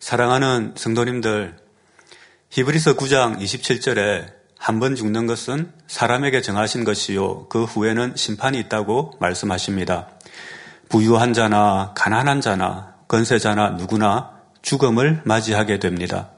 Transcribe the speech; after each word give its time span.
사랑하는 0.00 0.74
성도님들, 0.76 1.56
히브리서 2.50 2.94
9장 2.94 3.40
27절에 3.40 4.38
한 4.56 4.80
번 4.80 4.94
죽는 4.96 5.26
것은 5.26 5.72
사람에게 5.86 6.42
정하신 6.42 6.84
것이요. 6.84 7.48
그 7.48 7.64
후에는 7.64 8.14
심판이 8.16 8.58
있다고 8.60 9.14
말씀하십니다. 9.20 10.08
부유한 10.88 11.32
자나 11.32 11.92
가난한 11.96 12.40
자나 12.40 12.94
건세자나 13.08 13.70
누구나 13.70 14.32
죽음을 14.62 15.22
맞이하게 15.24 15.78
됩니다. 15.78 16.30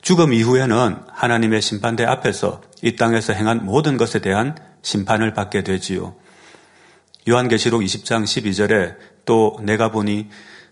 죽음 0.00 0.32
이후에는 0.32 0.96
하나님의 1.12 1.60
심판대 1.60 2.04
앞에서 2.04 2.62
이 2.82 2.96
땅에서 2.96 3.32
행한 3.32 3.64
모든 3.64 3.96
것에 3.96 4.20
대한 4.20 4.56
심판을 4.82 5.34
받게 5.34 5.62
되지요. 5.62 6.14
요한계시록 7.28 7.82
20장 7.82 8.24
12절에 8.24 8.96
또 9.24 9.58
내가 9.62 9.90
보니 9.90 10.28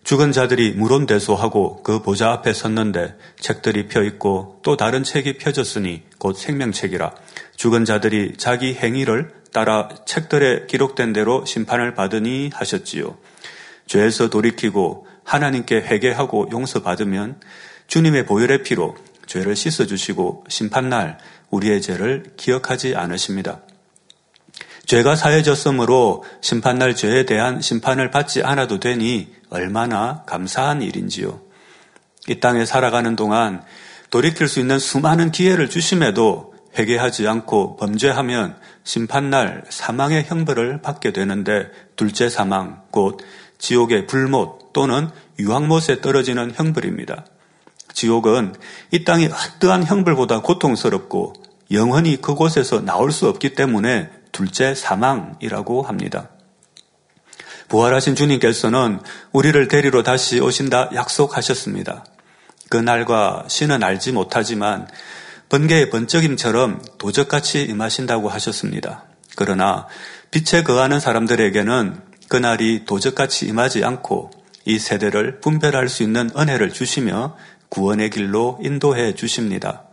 죽은 0.07 0.31
자들이 0.31 0.71
물론대소하고 0.71 1.83
그 1.83 2.01
보좌 2.01 2.31
앞에 2.31 2.53
섰는데 2.53 3.17
책들이 3.41 3.89
펴 3.89 4.05
있고 4.05 4.61
또 4.63 4.77
다른 4.77 5.03
책이 5.03 5.37
펴졌으니 5.39 6.05
곧 6.19 6.39
생명책이라 6.39 7.13
죽은 7.57 7.85
자들이 7.85 8.35
자기 8.37 8.73
행위를 8.75 9.33
따라 9.53 9.89
책들에 10.07 10.67
기록된 10.69 11.13
대로 11.13 11.45
심판을 11.45 11.95
받으니 11.95 12.53
하셨지요. 12.55 13.19
죄에서 13.87 14.31
돌이키고 14.31 15.09
하나님께 15.25 15.79
회개하고 15.79 16.51
용서받으면 16.53 17.41
주님의 17.89 18.27
보혈의 18.27 18.63
피로 18.63 18.97
죄를 19.27 19.57
씻어주시고 19.57 20.45
심판날 20.49 21.19
우리의 21.51 21.83
죄를 21.83 22.27
기억하지 22.37 22.95
않으십니다. 22.95 23.63
죄가 24.87 25.17
사해졌으므로 25.17 26.23
심판날 26.41 26.95
죄에 26.95 27.27
대한 27.27 27.61
심판을 27.61 28.13
받지 28.13 28.45
않아도 28.45 28.79
되니 28.79 29.35
얼마나 29.51 30.23
감사한 30.27 30.83
일인지요. 30.83 31.41
이 32.29 32.41
땅에 32.41 32.65
살아가는 32.65 33.15
동안 33.17 33.63
돌이킬 34.11 34.49
수 34.49 34.61
있는 34.61 34.79
수많은 34.79 35.31
기회를 35.31 35.71
주심에도 35.71 36.55
회개하지 36.79 37.27
않고 37.27 37.77
범죄하면 37.77 38.57
심판날 38.85 39.65
사망의 39.69 40.25
형벌을 40.25 40.83
받게 40.83 41.13
되는데 41.13 41.71
둘째 41.97 42.29
사망, 42.29 42.83
곧 42.91 43.19
지옥의 43.59 44.07
불못 44.07 44.73
또는 44.73 45.09
유황못에 45.39 46.01
떨어지는 46.03 46.53
형벌입니다. 46.55 47.25
지옥은 47.93 48.55
이 48.91 49.05
땅이 49.05 49.27
어떠한 49.27 49.85
형벌보다 49.85 50.43
고통스럽고 50.43 51.33
영원히 51.71 52.21
그곳에서 52.21 52.85
나올 52.85 53.11
수 53.11 53.29
없기 53.29 53.55
때문에 53.55 54.11
둘째 54.33 54.75
사망이라고 54.75 55.83
합니다. 55.83 56.29
부활하신 57.69 58.15
주님께서는 58.15 59.01
우리를 59.33 59.69
데리러 59.69 60.03
다시 60.03 60.41
오신다 60.41 60.91
약속하셨습니다. 60.95 62.05
그 62.69 62.77
날과 62.77 63.45
신은 63.49 63.83
알지 63.83 64.13
못하지만 64.13 64.89
번개의 65.49 65.91
번쩍임처럼 65.91 66.83
도적같이 66.99 67.63
임하신다고 67.63 68.29
하셨습니다. 68.29 69.05
그러나 69.37 69.87
빛에 70.31 70.63
거하는 70.63 70.99
사람들에게는 70.99 72.01
그날이 72.29 72.85
도적같이 72.85 73.47
임하지 73.47 73.85
않고 73.85 74.31
이 74.65 74.79
세대를 74.79 75.41
분별할 75.41 75.89
수 75.89 76.03
있는 76.03 76.31
은혜를 76.37 76.73
주시며 76.73 77.37
구원의 77.69 78.11
길로 78.11 78.59
인도해 78.63 79.15
주십니다. 79.15 79.86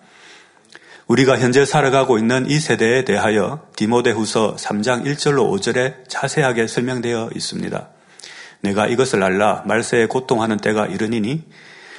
우리가 1.07 1.37
현재 1.37 1.65
살아가고 1.65 2.17
있는 2.17 2.49
이 2.49 2.59
세대에 2.59 3.03
대하여 3.03 3.61
디모데후서 3.75 4.55
3장 4.55 5.05
1절로 5.05 5.51
5절에 5.51 6.07
자세하게 6.07 6.67
설명되어 6.67 7.31
있습니다. 7.35 7.89
내가 8.61 8.87
이것을 8.87 9.21
알라 9.21 9.63
말세에 9.65 10.05
고통하는 10.05 10.57
때가 10.57 10.87
이르니니 10.87 11.43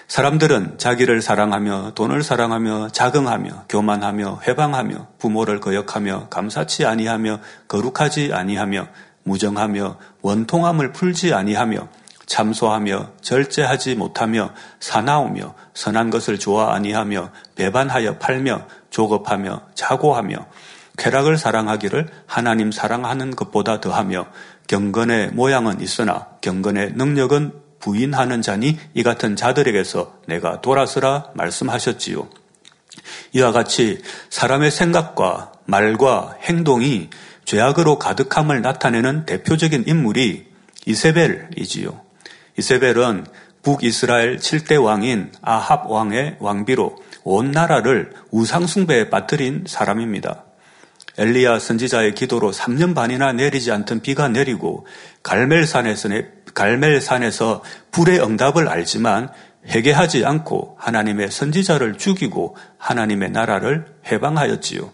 사람들은 0.09 0.79
자기를 0.79 1.21
사랑하며 1.21 1.93
돈을 1.95 2.23
사랑하며 2.23 2.91
자긍하며 2.91 3.65
교만하며 3.69 4.41
회방하며 4.47 5.09
부모를 5.19 5.61
거역하며 5.61 6.29
감사치 6.31 6.87
아니하며 6.87 7.41
거룩하지 7.69 8.33
아니하며 8.33 8.89
무정하며 9.25 9.99
원통함을 10.23 10.93
풀지 10.93 11.35
아니하며 11.35 11.89
참소하며 12.27 13.13
절제하지 13.21 13.97
못하며 13.97 14.53
사나우며 14.81 15.55
선한 15.75 16.11
것을 16.11 16.39
좋아 16.39 16.75
아니하며 16.75 17.31
배반하여 17.55 18.19
팔며 18.19 18.67
조급하며 18.95 19.61
자고하며 19.75 20.37
쾌락을 20.97 21.37
사랑하기를 21.37 22.09
하나님 22.27 22.71
사랑하는 22.71 23.35
것보다 23.35 23.81
더하며 23.81 24.27
경건의 24.69 25.33
모양은 25.33 25.81
있으나 25.81 26.29
경건의 26.41 26.93
능력은 26.95 27.53
부인하는 27.81 28.41
자니 28.41 28.79
이 28.95 29.03
같은 29.03 29.35
자들에게서 29.35 30.21
내가 30.29 30.61
돌아서라 30.61 31.33
말씀하셨지요. 31.35 32.29
이와 33.33 33.51
같이 33.51 34.01
사람의 34.31 34.71
생각과 34.71 35.51
말과 35.65 36.37
행동이 36.43 37.11
죄악으로 37.45 37.99
가득함을 37.99 38.63
나타내는 38.63 39.27
대표적인 39.27 39.85
인물이 39.89 40.47
이세벨이지요. 40.87 42.01
이세벨은 42.59 43.27
북이스라엘 43.65 44.37
7대 44.37 44.81
왕인 44.83 45.33
아합 45.43 45.91
왕의 45.91 46.37
왕비로 46.39 46.97
온 47.25 47.51
나라를 47.51 48.13
우상숭배에 48.31 49.11
빠뜨린 49.11 49.65
사람입니다. 49.67 50.45
엘리야 51.17 51.59
선지자의 51.59 52.15
기도로 52.15 52.53
3년 52.53 52.95
반이나 52.95 53.33
내리지 53.33 53.73
않던 53.73 54.01
비가 54.01 54.29
내리고 54.29 54.87
갈멜산에서, 55.23 56.23
불의 57.91 58.21
응답을 58.21 58.69
알지만 58.69 59.31
회개하지 59.67 60.27
않고 60.27 60.77
하나님의 60.79 61.31
선지자를 61.31 61.97
죽이고 61.97 62.57
하나님의 62.77 63.31
나라를 63.31 63.87
해방하였지요. 64.07 64.93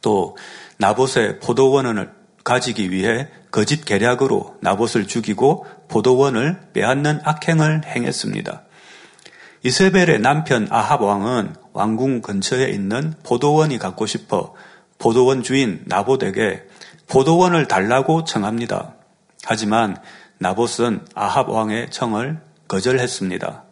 또 0.00 0.36
나봇의 0.78 1.40
포도원을 1.40 2.10
가지기 2.44 2.90
위해 2.90 3.28
거짓 3.50 3.84
계략으로 3.84 4.56
나봇을 4.60 5.06
죽이고 5.06 5.66
포도원을 5.88 6.58
빼앗는 6.72 7.20
악행을 7.24 7.82
행했습니다. 7.86 8.62
이세벨의 9.62 10.20
남편 10.20 10.68
아합 10.70 11.00
왕은 11.00 11.54
왕궁 11.72 12.20
근처에 12.20 12.68
있는 12.68 13.14
포도원이 13.22 13.78
갖고 13.78 14.06
싶어 14.06 14.54
포도원 14.98 15.42
주인 15.42 15.82
나봇에게 15.86 16.64
포도원을 17.08 17.66
달라고 17.66 18.24
청합니다. 18.24 18.94
하지만 19.44 19.96
나봇은 20.38 21.06
아합 21.14 21.48
왕의 21.48 21.90
청을 21.90 22.40
거절했습니다. 22.68 23.64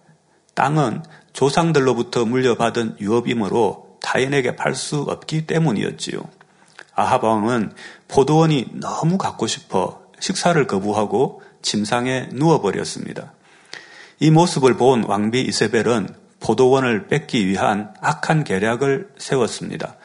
땅은 0.54 1.02
조상들로부터 1.32 2.24
물려받은 2.24 2.96
유업이므로 3.00 3.98
타인에게 4.02 4.56
팔 4.56 4.74
수 4.74 5.02
없기 5.02 5.46
때문이었지요. 5.46 6.20
아합 6.94 7.24
왕은 7.24 7.74
포도원이 8.08 8.68
너무 8.74 9.18
갖고 9.18 9.46
싶어 9.46 10.02
식사를 10.20 10.66
거부하고 10.66 11.42
침상에 11.62 12.28
누워버렸습니다. 12.32 13.32
이 14.20 14.30
모습을 14.30 14.76
본 14.76 15.04
왕비 15.04 15.40
이세벨은 15.42 16.08
포도원을 16.40 17.06
뺏기 17.06 17.46
위한 17.46 17.94
악한 18.00 18.44
계략을 18.44 19.08
세웠습니다. 19.18 19.96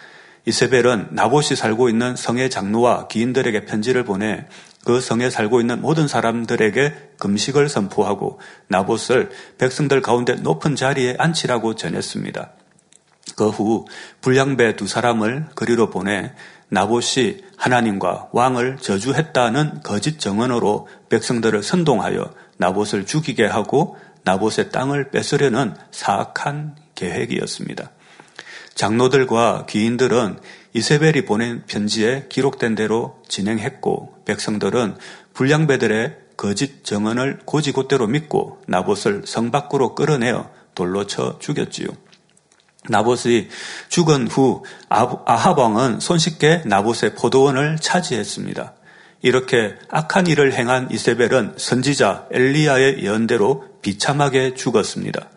이세벨은 0.46 1.10
나봇이 1.12 1.56
살고 1.56 1.90
있는 1.90 2.16
성의 2.16 2.50
장로와 2.50 3.08
기인들에게 3.08 3.66
편지를 3.66 4.04
보내 4.06 4.46
그 4.86 5.02
성에 5.02 5.30
살고 5.30 5.60
있는 5.60 5.82
모든 5.82 6.08
사람들에게 6.08 7.12
금식을 7.20 7.68
선포하고 7.68 8.40
나봇을 8.70 9.32
백성들 9.58 10.02
가운데 10.02 10.36
높은 10.36 10.78
자리에 10.78 11.16
앉히라고 11.20 11.76
전했습니다. 11.76 12.54
그 13.36 13.50
후 13.50 13.86
불량배 14.22 14.76
두 14.76 14.88
사람을 14.88 15.48
그리로 15.56 15.90
보내 15.90 16.34
나봇이 16.70 17.44
하나님과 17.56 18.30
왕을 18.32 18.78
저주했다는 18.78 19.82
거짓 19.84 20.20
정언으로 20.20 20.88
백성들을 21.10 21.64
선동하여 21.64 22.34
나봇을 22.58 23.06
죽이게 23.06 23.46
하고 23.46 23.98
나봇의 24.24 24.72
땅을 24.72 25.12
뺏으려는 25.12 25.76
사악한 25.92 26.76
계획이었습니다. 26.96 27.92
장로들과 28.76 29.66
귀인들은 29.68 30.40
이세벨이 30.74 31.26
보낸 31.26 31.64
편지에 31.66 32.28
기록된 32.30 32.76
대로 32.76 33.22
진행했고 33.28 34.24
백성들은 34.26 34.98
불량배들의 35.34 36.18
거짓 36.36 36.84
정언을 36.84 37.40
고지곳대로 37.46 38.08
믿고 38.08 38.62
나봇을 38.68 39.24
성 39.26 39.50
밖으로 39.50 39.96
끌어내어 39.96 40.52
돌로 40.76 41.08
쳐 41.08 41.40
죽였지요. 41.40 41.88
나봇이 42.90 43.50
죽은 43.90 44.28
후 44.28 44.64
아합 44.90 45.58
왕은 45.58 46.00
손쉽게 46.00 46.64
나봇의 46.66 47.16
포도원을 47.16 47.78
차지했습니다. 47.80 48.74
이렇게 49.22 49.76
악한 49.90 50.28
일을 50.28 50.54
행한 50.54 50.92
이세벨은 50.92 51.56
선지자 51.58 52.28
엘리야의 52.32 53.04
예언대로 53.04 53.66
비참하게 53.82 54.54
죽었습니다. 54.54 55.30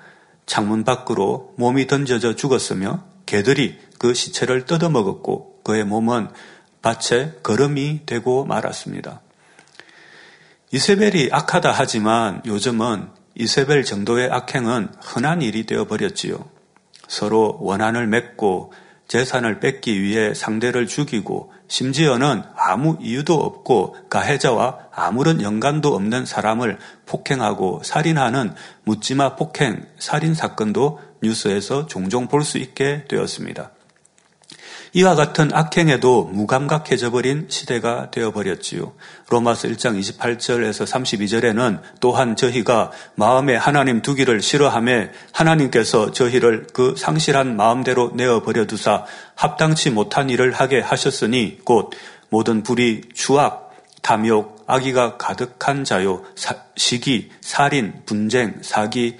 창문 0.46 0.84
밖으로 0.84 1.54
몸이 1.56 1.86
던져져 1.86 2.36
죽었으며 2.36 3.04
개들이 3.26 3.78
그 3.98 4.14
시체를 4.14 4.66
뜯어먹었고 4.66 5.60
그의 5.62 5.84
몸은 5.84 6.28
밭에 6.82 7.34
거름이 7.42 8.00
되고 8.06 8.44
말았습니다. 8.44 9.20
이세벨이 10.72 11.28
악하다 11.32 11.72
하지만 11.72 12.42
요즘은 12.46 13.08
이세벨 13.34 13.84
정도의 13.84 14.30
악행은 14.30 14.92
흔한 15.00 15.42
일이 15.42 15.66
되어 15.66 15.86
버렸지요. 15.86 16.59
서로 17.10 17.58
원한을 17.60 18.06
맺고 18.06 18.72
재산을 19.08 19.58
뺏기 19.58 20.00
위해 20.00 20.32
상대를 20.32 20.86
죽이고 20.86 21.52
심지어는 21.66 22.44
아무 22.56 22.96
이유도 23.00 23.34
없고 23.34 23.96
가해자와 24.08 24.78
아무런 24.92 25.42
연관도 25.42 25.92
없는 25.92 26.24
사람을 26.24 26.78
폭행하고 27.06 27.82
살인하는 27.82 28.54
묻지마 28.84 29.34
폭행, 29.34 29.84
살인 29.98 30.34
사건도 30.34 31.00
뉴스에서 31.20 31.86
종종 31.86 32.28
볼 32.28 32.44
수 32.44 32.58
있게 32.58 33.04
되었습니다. 33.08 33.72
이와 34.92 35.14
같은 35.14 35.50
악행에도 35.52 36.24
무감각해져 36.32 37.10
버린 37.10 37.46
시대가 37.48 38.10
되어 38.10 38.32
버렸지요. 38.32 38.92
로마서 39.28 39.68
1장 39.68 39.98
28절에서 40.00 40.86
32절에는 40.86 41.80
또한 42.00 42.36
저희가 42.36 42.90
마음에 43.14 43.54
하나님 43.56 44.02
두기를 44.02 44.42
싫어함에 44.42 45.10
하나님께서 45.32 46.12
저희를 46.12 46.66
그 46.72 46.94
상실한 46.96 47.56
마음대로 47.56 48.10
내어 48.14 48.42
버려 48.42 48.66
두사 48.66 49.04
합당치 49.34 49.90
못한 49.90 50.30
일을 50.30 50.52
하게 50.52 50.80
하셨으니 50.80 51.58
곧 51.64 51.90
모든 52.28 52.62
불의, 52.62 53.02
추악, 53.14 53.70
탐욕, 54.02 54.64
악의가 54.66 55.16
가득한 55.16 55.84
자요, 55.84 56.22
사, 56.34 56.54
시기, 56.76 57.30
살인, 57.40 58.02
분쟁, 58.06 58.58
사기, 58.62 59.16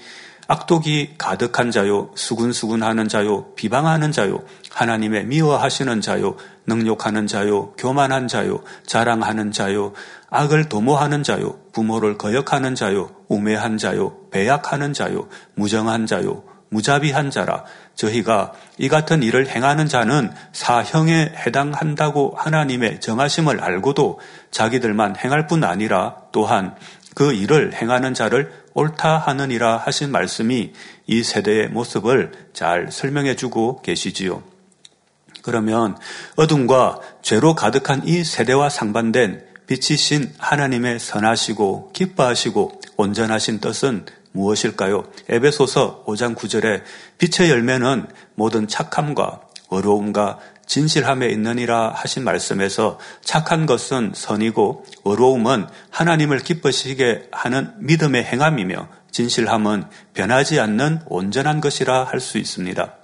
악독이 0.47 1.15
가득한 1.17 1.71
자요, 1.71 2.11
수군수군하는 2.15 3.07
자요, 3.07 3.53
비방하는 3.55 4.11
자요, 4.11 4.43
하나님의 4.73 5.25
미워하시는 5.25 6.01
자요, 6.01 6.35
능욕하는 6.65 7.27
자요, 7.27 7.73
교만한 7.73 8.27
자요, 8.27 8.63
자랑하는 8.85 9.51
자요, 9.51 9.93
악을 10.29 10.69
도모하는 10.69 11.23
자요, 11.23 11.59
부모를 11.73 12.17
거역하는 12.17 12.75
자요, 12.75 13.11
우매한 13.27 13.77
자요, 13.77 14.15
배약하는 14.31 14.93
자요, 14.93 15.27
무정한 15.55 16.05
자요, 16.05 16.43
무자비한 16.71 17.31
자라 17.31 17.65
저희가 17.95 18.53
이 18.77 18.87
같은 18.87 19.21
일을 19.23 19.47
행하는 19.49 19.87
자는 19.87 20.31
사형에 20.53 21.33
해당한다고 21.45 22.33
하나님의 22.37 23.01
정하심을 23.01 23.61
알고도 23.61 24.21
자기들만 24.51 25.17
행할 25.17 25.47
뿐 25.47 25.65
아니라 25.65 26.15
또한 26.31 26.75
그 27.13 27.33
일을 27.33 27.73
행하는 27.73 28.13
자를 28.13 28.53
옳다 28.73 29.17
하느니라 29.17 29.77
하신 29.77 30.11
말씀이 30.11 30.71
이 31.07 31.23
세대의 31.23 31.67
모습을 31.67 32.31
잘 32.53 32.89
설명해 32.89 33.35
주고 33.35 33.81
계시지요. 33.81 34.50
그러면 35.41 35.97
어둠과 36.35 36.99
죄로 37.21 37.55
가득한 37.55 38.07
이 38.07 38.23
세대와 38.23 38.69
상반된 38.69 39.43
빛이신 39.67 40.33
하나님의 40.37 40.99
선하시고 40.99 41.91
기뻐하시고 41.93 42.81
온전하신 42.97 43.59
뜻은 43.59 44.05
무엇일까요? 44.33 45.05
에베소서 45.29 46.05
5장 46.05 46.35
9절에 46.35 46.83
빛의 47.17 47.49
열매는 47.49 48.07
모든 48.35 48.67
착함과 48.67 49.41
어려움과 49.69 50.39
진실함에 50.65 51.27
있느니라 51.29 51.91
하신 51.93 52.23
말씀에서 52.23 52.97
착한 53.21 53.65
것은 53.65 54.11
선이고 54.15 54.85
어로움은 55.03 55.67
하나님을 55.89 56.39
기쁘시게 56.39 57.29
하는 57.31 57.73
믿음의 57.79 58.23
행함이며 58.23 58.87
진실함은 59.11 59.85
변하지 60.13 60.59
않는 60.59 61.01
온전한 61.07 61.59
것이라 61.59 62.05
할 62.05 62.21
수 62.21 62.37
있습니다. 62.37 63.00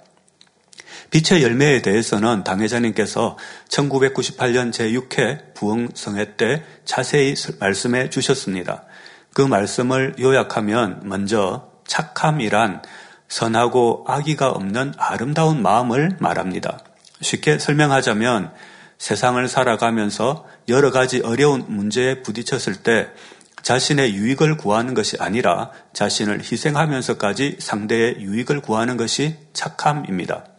빛의 1.10 1.42
열매에 1.42 1.82
대해서는 1.82 2.44
당회자님께서 2.44 3.38
1998년 3.68 4.72
제6회 4.72 5.54
부흥성회 5.54 6.36
때 6.36 6.62
자세히 6.84 7.34
말씀해 7.58 8.10
주셨습니다. 8.10 8.84
그 9.32 9.42
말씀을 9.42 10.16
요약하면 10.20 11.00
먼저 11.04 11.70
착함이란 11.86 12.82
선하고 13.28 14.04
악의가 14.06 14.50
없는 14.50 14.94
아름다운 14.96 15.62
마음을 15.62 16.16
말합니다. 16.18 16.78
쉽게 17.20 17.58
설명하자면 17.58 18.52
세상을 18.98 19.46
살아가면서 19.48 20.46
여러 20.68 20.90
가지 20.90 21.20
어려운 21.20 21.64
문제에 21.68 22.22
부딪혔을 22.22 22.82
때 22.82 23.08
자신의 23.62 24.14
유익을 24.14 24.56
구하는 24.56 24.94
것이 24.94 25.16
아니라 25.18 25.70
자신을 25.92 26.40
희생하면서까지 26.40 27.56
상대의 27.60 28.16
유익을 28.20 28.60
구하는 28.60 28.96
것이 28.96 29.36
착함입니다. 29.52 30.57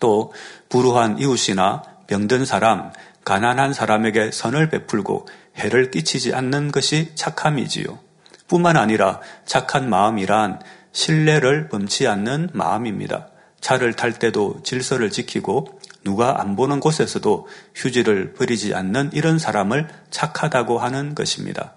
또 0.00 0.32
불우한 0.68 1.18
이웃이나 1.18 1.82
병든 2.08 2.44
사람, 2.44 2.90
가난한 3.24 3.72
사람에게 3.72 4.32
선을 4.32 4.70
베풀고 4.70 5.28
해를 5.56 5.90
끼치지 5.90 6.34
않는 6.34 6.72
것이 6.72 7.12
착함이지요. 7.14 7.98
뿐만 8.48 8.76
아니라 8.76 9.20
착한 9.44 9.88
마음이란 9.88 10.60
신뢰를 10.90 11.68
범치 11.68 12.08
않는 12.08 12.50
마음입니다. 12.52 13.28
차를 13.60 13.92
탈 13.92 14.12
때도 14.12 14.62
질서를 14.64 15.10
지키고 15.10 15.80
누가 16.02 16.40
안 16.40 16.56
보는 16.56 16.80
곳에서도 16.80 17.46
휴지를 17.74 18.32
버리지 18.32 18.74
않는 18.74 19.10
이런 19.12 19.38
사람을 19.38 19.88
착하다고 20.10 20.78
하는 20.78 21.14
것입니다. 21.14 21.74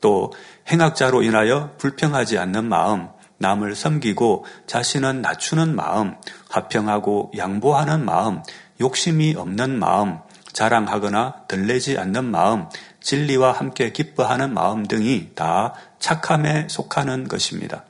또 0.00 0.32
행악자로 0.70 1.22
인하여 1.22 1.74
불평하지 1.78 2.38
않는 2.38 2.64
마음, 2.64 3.08
남을 3.38 3.74
섬기고 3.74 4.44
자신은 4.66 5.22
낮추는 5.22 5.74
마음, 5.74 6.14
화평하고 6.50 7.32
양보하는 7.36 8.04
마음, 8.04 8.42
욕심이 8.80 9.34
없는 9.36 9.78
마음, 9.78 10.18
자랑하거나 10.52 11.44
들레지 11.48 11.98
않는 11.98 12.24
마음, 12.24 12.66
진리와 13.00 13.52
함께 13.52 13.92
기뻐하는 13.92 14.52
마음 14.52 14.86
등이 14.86 15.30
다 15.34 15.74
착함에 15.98 16.66
속하는 16.68 17.28
것입니다. 17.28 17.84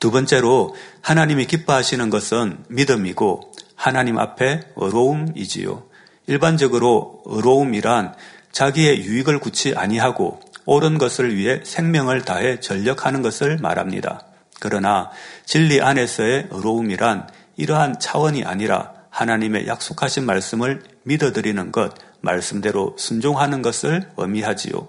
두 0.00 0.10
번째로 0.10 0.74
하나님이 1.02 1.46
기뻐하시는 1.46 2.10
것은 2.10 2.64
믿음이고 2.68 3.52
하나님 3.76 4.18
앞에 4.18 4.60
어로움이지요. 4.74 5.84
일반적으로 6.26 7.22
어로움이란 7.26 8.14
자기의 8.50 9.02
유익을 9.04 9.38
굳이 9.40 9.74
아니하고 9.76 10.40
옳은 10.70 10.98
것을 10.98 11.34
위해 11.34 11.60
생명을 11.64 12.22
다해 12.22 12.60
전력하는 12.60 13.22
것을 13.22 13.58
말합니다. 13.58 14.20
그러나 14.60 15.10
진리 15.44 15.80
안에서의 15.80 16.46
어로움이란 16.50 17.28
이러한 17.56 17.98
차원이 17.98 18.44
아니라 18.44 18.92
하나님의 19.10 19.66
약속하신 19.66 20.24
말씀을 20.26 20.84
믿어드리는 21.02 21.72
것, 21.72 21.94
말씀대로 22.20 22.94
순종하는 22.96 23.62
것을 23.62 24.10
의미하지요. 24.16 24.88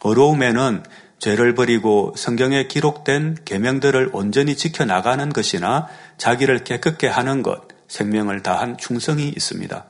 어로움에는 0.00 0.82
죄를 1.20 1.54
버리고 1.54 2.12
성경에 2.16 2.66
기록된 2.66 3.36
계명들을 3.44 4.10
온전히 4.12 4.56
지켜 4.56 4.84
나가는 4.84 5.32
것이나 5.32 5.86
자기를 6.18 6.64
깨끗게 6.64 7.06
하는 7.06 7.44
것, 7.44 7.68
생명을 7.86 8.42
다한 8.42 8.76
충성이 8.76 9.28
있습니다. 9.28 9.84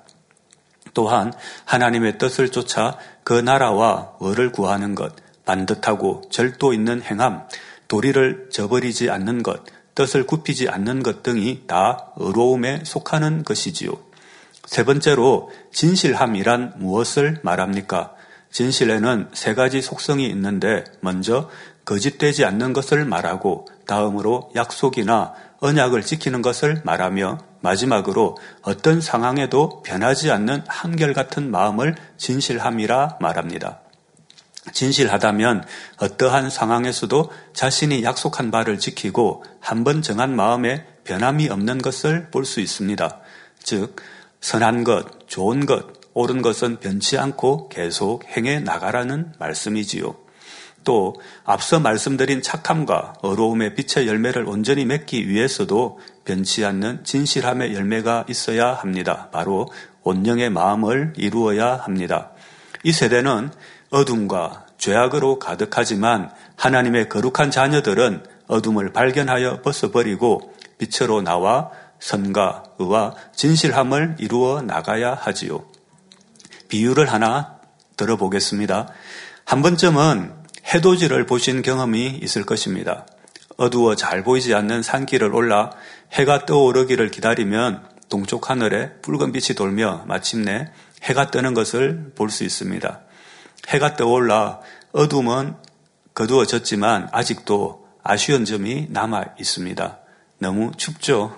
또한 0.96 1.30
하나님의 1.66 2.16
뜻을 2.16 2.48
쫓아 2.48 2.96
그 3.22 3.34
나라와 3.34 4.12
을을 4.22 4.50
구하는 4.50 4.94
것, 4.94 5.12
반듯하고 5.44 6.22
절도 6.30 6.72
있는 6.72 7.02
행함, 7.02 7.42
도리를 7.86 8.48
저버리지 8.50 9.10
않는 9.10 9.42
것, 9.42 9.62
뜻을 9.94 10.24
굽히지 10.26 10.70
않는 10.70 11.02
것 11.02 11.22
등이 11.22 11.64
다 11.66 12.12
의로움에 12.16 12.80
속하는 12.84 13.44
것이지요. 13.44 13.92
세 14.64 14.84
번째로 14.86 15.50
진실함이란 15.70 16.76
무엇을 16.78 17.40
말합니까? 17.42 18.14
진실에는 18.50 19.28
세 19.34 19.54
가지 19.54 19.82
속성이 19.82 20.26
있는데 20.28 20.84
먼저 21.00 21.50
거짓되지 21.84 22.46
않는 22.46 22.72
것을 22.72 23.04
말하고 23.04 23.68
다음으로 23.86 24.50
약속이나 24.56 25.34
언약을 25.66 26.02
지키는 26.02 26.42
것을 26.42 26.80
말하며 26.84 27.38
마지막으로 27.60 28.36
어떤 28.62 29.00
상황에도 29.00 29.82
변하지 29.82 30.30
않는 30.30 30.62
한결같은 30.68 31.50
마음을 31.50 31.96
진실함이라 32.18 33.18
말합니다. 33.20 33.80
진실하다면 34.72 35.64
어떠한 35.98 36.50
상황에서도 36.50 37.30
자신이 37.52 38.04
약속한 38.04 38.50
바를 38.52 38.78
지키고 38.78 39.44
한 39.60 39.82
번 39.82 40.02
정한 40.02 40.34
마음에 40.36 40.86
변함이 41.04 41.48
없는 41.48 41.78
것을 41.82 42.30
볼 42.30 42.44
수 42.44 42.60
있습니다. 42.60 43.20
즉, 43.62 43.96
선한 44.40 44.84
것, 44.84 45.28
좋은 45.28 45.66
것, 45.66 45.86
옳은 46.14 46.42
것은 46.42 46.78
변치 46.78 47.18
않고 47.18 47.68
계속 47.68 48.24
행해 48.36 48.60
나가라는 48.60 49.32
말씀이지요. 49.38 50.25
또 50.86 51.16
앞서 51.44 51.80
말씀드린 51.80 52.40
착함과 52.40 53.14
어로움의 53.20 53.74
빛의 53.74 54.06
열매를 54.06 54.48
온전히 54.48 54.86
맺기 54.86 55.28
위해서도 55.28 55.98
변치 56.24 56.64
않는 56.64 57.04
진실함의 57.04 57.74
열매가 57.74 58.24
있어야 58.28 58.72
합니다. 58.72 59.28
바로 59.32 59.68
온영의 60.04 60.48
마음을 60.50 61.12
이루어야 61.16 61.74
합니다. 61.74 62.30
이 62.84 62.92
세대는 62.92 63.50
어둠과 63.90 64.66
죄악으로 64.78 65.40
가득하지만 65.40 66.30
하나님의 66.54 67.08
거룩한 67.08 67.50
자녀들은 67.50 68.24
어둠을 68.46 68.92
발견하여 68.92 69.62
벗어버리고 69.62 70.54
빛으로 70.78 71.20
나와 71.20 71.70
선과 71.98 72.62
의와 72.78 73.14
진실함을 73.34 74.16
이루어 74.20 74.62
나가야 74.62 75.14
하지요. 75.14 75.64
비유를 76.68 77.12
하나 77.12 77.56
들어보겠습니다. 77.96 78.88
한 79.44 79.62
번쯤은 79.62 80.45
해돋이를 80.72 81.26
보신 81.26 81.62
경험이 81.62 82.18
있을 82.22 82.44
것입니다. 82.44 83.06
어두워 83.56 83.94
잘 83.94 84.22
보이지 84.22 84.54
않는 84.54 84.82
산길을 84.82 85.34
올라 85.34 85.70
해가 86.12 86.44
떠오르기를 86.44 87.10
기다리면 87.10 87.88
동쪽 88.08 88.50
하늘에 88.50 88.92
붉은 89.02 89.32
빛이 89.32 89.56
돌며 89.56 90.04
마침내 90.06 90.70
해가 91.02 91.30
뜨는 91.30 91.54
것을 91.54 92.12
볼 92.14 92.30
수 92.30 92.44
있습니다. 92.44 93.00
해가 93.68 93.96
떠올라 93.96 94.60
어둠은 94.92 95.54
거두어졌지만 96.14 97.08
아직도 97.12 97.86
아쉬운 98.02 98.44
점이 98.44 98.86
남아 98.90 99.24
있습니다. 99.38 99.98
너무 100.38 100.72
춥죠? 100.76 101.36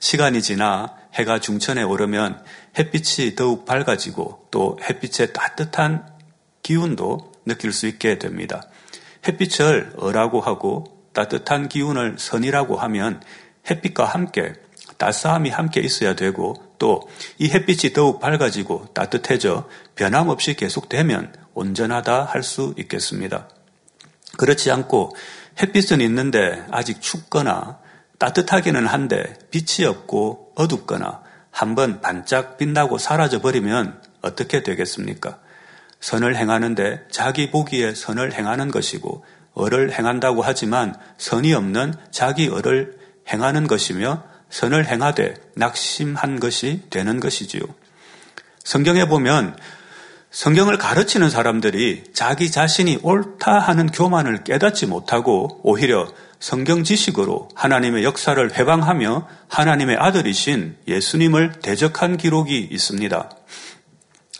시간이 0.00 0.42
지나 0.42 0.94
해가 1.14 1.40
중천에 1.40 1.82
오르면 1.82 2.44
햇빛이 2.78 3.34
더욱 3.34 3.64
밝아지고 3.64 4.46
또 4.50 4.78
햇빛의 4.88 5.32
따뜻한 5.32 6.06
기운도 6.62 7.32
느낄 7.48 7.72
수 7.72 7.86
있게 7.88 8.18
됩니다. 8.20 8.62
햇빛을 9.26 9.94
어라고 9.96 10.40
하고 10.40 10.84
따뜻한 11.12 11.68
기운을 11.68 12.16
선이라고 12.18 12.76
하면 12.76 13.20
햇빛과 13.68 14.04
함께 14.04 14.52
따스함이 14.98 15.50
함께 15.50 15.80
있어야 15.80 16.14
되고 16.14 16.54
또 16.78 17.08
이 17.38 17.50
햇빛이 17.50 17.92
더욱 17.92 18.20
밝아지고 18.20 18.86
따뜻해져 18.94 19.68
변함없이 19.96 20.54
계속되면 20.54 21.34
온전하다 21.54 22.24
할 22.24 22.42
수 22.42 22.74
있겠습니다. 22.78 23.48
그렇지 24.36 24.70
않고 24.70 25.16
햇빛은 25.60 26.00
있는데 26.02 26.64
아직 26.70 27.00
춥거나 27.00 27.80
따뜻하기는 28.18 28.86
한데 28.86 29.34
빛이 29.50 29.86
없고 29.86 30.52
어둡거나 30.54 31.22
한번 31.50 32.00
반짝 32.00 32.58
빛나고 32.58 32.98
사라져 32.98 33.40
버리면 33.40 34.00
어떻게 34.22 34.62
되겠습니까? 34.62 35.40
선을 36.00 36.36
행하는데 36.36 37.06
자기 37.10 37.50
보기에 37.50 37.94
선을 37.94 38.32
행하는 38.32 38.70
것이고 38.70 39.24
을을 39.58 39.92
행한다고 39.92 40.42
하지만 40.42 40.94
선이 41.18 41.52
없는 41.52 41.94
자기 42.10 42.48
을을 42.48 42.96
행하는 43.32 43.66
것이며 43.66 44.22
선을 44.50 44.86
행하되 44.86 45.34
낙심한 45.56 46.40
것이 46.40 46.82
되는 46.90 47.20
것이지요. 47.20 47.62
성경에 48.64 49.06
보면 49.06 49.56
성경을 50.30 50.76
가르치는 50.76 51.30
사람들이 51.30 52.04
자기 52.12 52.50
자신이 52.50 52.98
옳다 53.02 53.58
하는 53.58 53.86
교만을 53.86 54.44
깨닫지 54.44 54.86
못하고 54.86 55.60
오히려 55.62 56.06
성경 56.38 56.84
지식으로 56.84 57.48
하나님의 57.54 58.04
역사를 58.04 58.54
회방하며 58.54 59.26
하나님의 59.48 59.96
아들이신 59.96 60.76
예수님을 60.86 61.60
대적한 61.60 62.16
기록이 62.16 62.68
있습니다. 62.70 63.30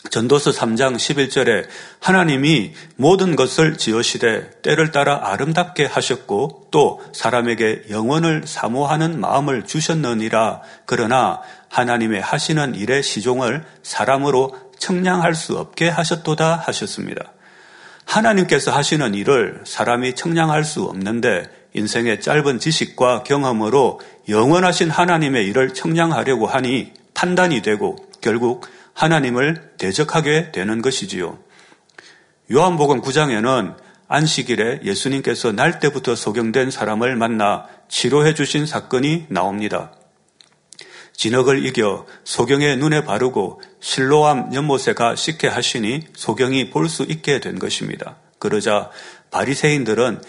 전도서 0.09 0.51
3장 0.51 0.95
11절에 0.95 1.67
하나님이 1.99 2.73
모든 2.95 3.35
것을 3.35 3.77
지으시되 3.77 4.61
때를 4.61 4.91
따라 4.91 5.19
아름답게 5.23 5.85
하셨고 5.85 6.69
또 6.71 7.01
사람에게 7.13 7.83
영원을 7.89 8.43
사모하는 8.45 9.19
마음을 9.19 9.65
주셨느니라 9.65 10.61
그러나 10.85 11.41
하나님의 11.67 12.21
하시는 12.21 12.75
일의 12.75 13.03
시종을 13.03 13.65
사람으로 13.83 14.55
청량할 14.79 15.35
수 15.35 15.57
없게 15.57 15.89
하셨도다 15.89 16.55
하셨습니다. 16.55 17.33
하나님께서 18.05 18.71
하시는 18.71 19.13
일을 19.13 19.61
사람이 19.65 20.15
청량할 20.15 20.63
수 20.63 20.83
없는데 20.83 21.47
인생의 21.73 22.21
짧은 22.21 22.59
지식과 22.59 23.23
경험으로 23.23 23.99
영원하신 24.27 24.89
하나님의 24.89 25.45
일을 25.47 25.73
청량하려고 25.73 26.47
하니 26.47 26.93
판단이 27.13 27.61
되고 27.61 27.97
결국 28.21 28.65
하나님을 28.99 29.75
대적하게 29.77 30.51
되는 30.51 30.81
것이지요. 30.81 31.39
요한복음 32.51 33.01
9장에는 33.01 33.77
안식일에 34.09 34.81
예수님께서 34.83 35.53
날 35.53 35.79
때부터 35.79 36.15
소경된 36.15 36.69
사람을 36.69 37.15
만나 37.15 37.65
치료해 37.87 38.33
주신 38.33 38.65
사건이 38.65 39.27
나옵니다. 39.29 39.93
진흙을 41.13 41.65
이겨 41.65 42.05
소경의 42.25 42.75
눈에 42.75 43.05
바르고 43.05 43.61
실로암 43.79 44.53
연못에가 44.53 45.15
씻게 45.15 45.47
하시니 45.47 46.01
소경이 46.13 46.69
볼 46.69 46.89
수 46.89 47.03
있게 47.03 47.39
된 47.39 47.57
것입니다. 47.57 48.17
그러자 48.37 48.89
바리새인들은 49.31 50.21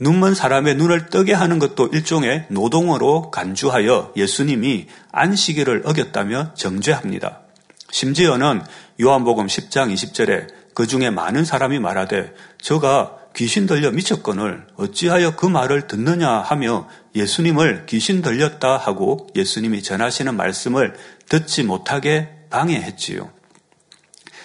눈먼 0.00 0.34
사람의 0.34 0.74
눈을 0.74 1.06
뜨게 1.06 1.32
하는 1.32 1.58
것도 1.58 1.86
일종의 1.88 2.46
노동으로 2.50 3.30
간주하여 3.30 4.12
예수님이 4.16 4.88
안식일을 5.12 5.82
어겼다며 5.86 6.52
정죄합니다. 6.54 7.47
심지어는 7.90 8.62
요한복음 9.00 9.46
10장 9.46 9.92
20절에 9.92 10.48
그 10.74 10.86
중에 10.86 11.10
많은 11.10 11.44
사람이 11.44 11.78
말하되 11.78 12.32
저가 12.60 13.16
귀신 13.34 13.66
들려 13.66 13.90
미쳤거늘 13.90 14.66
어찌하여 14.76 15.36
그 15.36 15.46
말을 15.46 15.86
듣느냐 15.86 16.28
하며 16.28 16.88
예수님을 17.14 17.86
귀신 17.86 18.22
들렸다 18.22 18.76
하고 18.76 19.28
예수님이 19.36 19.82
전하시는 19.82 20.34
말씀을 20.36 20.94
듣지 21.28 21.62
못하게 21.62 22.30
방해했지요. 22.50 23.37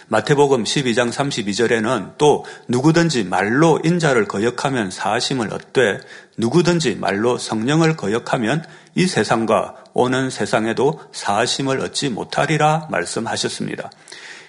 마태복음 0.08 0.64
12장 0.64 1.12
32절에는 1.12 2.18
또 2.18 2.46
누구든지 2.68 3.24
말로 3.24 3.80
인자를 3.84 4.26
거역하면 4.26 4.92
사하심을 4.92 5.54
얻되 5.54 6.00
누구든지 6.38 6.96
말로 6.96 7.38
성령을 7.38 7.96
거역하면 7.96 8.64
이 8.96 9.08
세상과 9.08 9.76
오는 9.94 10.30
세상에도 10.30 11.00
사하심을 11.12 11.80
얻지 11.80 12.10
못하리라 12.10 12.88
말씀하셨습니다. 12.92 13.90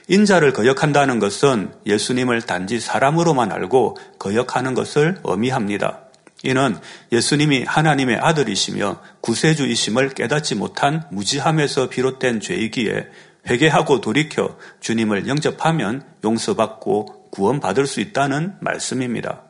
인자를 0.09 0.53
거역한다는 0.53 1.19
것은 1.19 1.73
예수님을 1.87 2.43
단지 2.43 2.79
사람으로만 2.79 3.53
알고 3.53 3.97
거역하는 4.19 4.75
것을 4.75 5.19
의미합니다. 5.25 6.01
이는 6.43 6.77
예수님이 7.11 7.65
하나님의 7.65 8.19
아들이시며 8.19 9.01
구세주이심을 9.23 10.11
깨닫지 10.11 10.57
못한 10.57 11.05
무지함에서 11.11 11.89
비롯된 11.89 12.41
죄이기에 12.41 13.07
회개하고 13.49 14.01
돌이켜 14.01 14.57
주님을 14.81 15.29
영접하면 15.29 16.05
용서받고 16.25 17.31
구원받을 17.31 17.87
수 17.87 18.01
있다는 18.01 18.57
말씀입니다. 18.61 19.43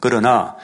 그러나 0.00 0.56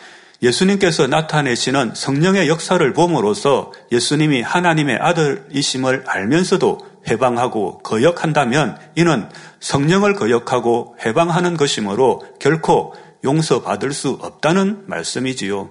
예수님께서 0.43 1.07
나타내시는 1.07 1.93
성령의 1.95 2.49
역사를 2.49 2.93
봄으로써 2.93 3.73
예수님이 3.93 4.41
하나님의 4.43 4.97
아들이심을 4.97 6.05
알면서도 6.07 6.79
해방하고 7.09 7.79
거역한다면 7.79 8.79
이는 8.97 9.29
성령을 9.61 10.15
거역하고 10.15 10.97
해방하는 11.05 11.57
것이므로 11.57 12.25
결코 12.39 12.95
용서받을 13.25 13.93
수 13.93 14.19
없다는 14.21 14.85
말씀이지요. 14.87 15.71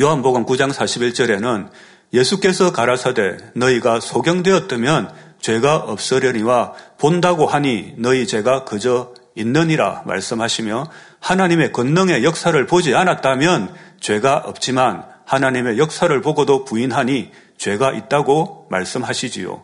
요한복음 0.00 0.46
9장 0.46 0.72
41절에는 0.72 1.70
예수께서 2.12 2.72
가라사대 2.72 3.38
너희가 3.54 4.00
소경되었다면 4.00 5.12
죄가 5.40 5.76
없으려니와 5.76 6.74
본다고 6.98 7.46
하니 7.46 7.94
너희 7.96 8.26
죄가 8.26 8.64
그저 8.64 9.14
있느니라 9.34 10.02
말씀하시며 10.06 10.90
하나님의 11.20 11.72
권능의 11.72 12.22
역사를 12.24 12.66
보지 12.66 12.94
않았다면 12.94 13.74
죄가 14.00 14.42
없지만 14.44 15.04
하나님의 15.24 15.78
역사를 15.78 16.20
보고도 16.20 16.64
부인하니 16.64 17.30
죄가 17.56 17.92
있다고 17.92 18.66
말씀하시지요. 18.70 19.62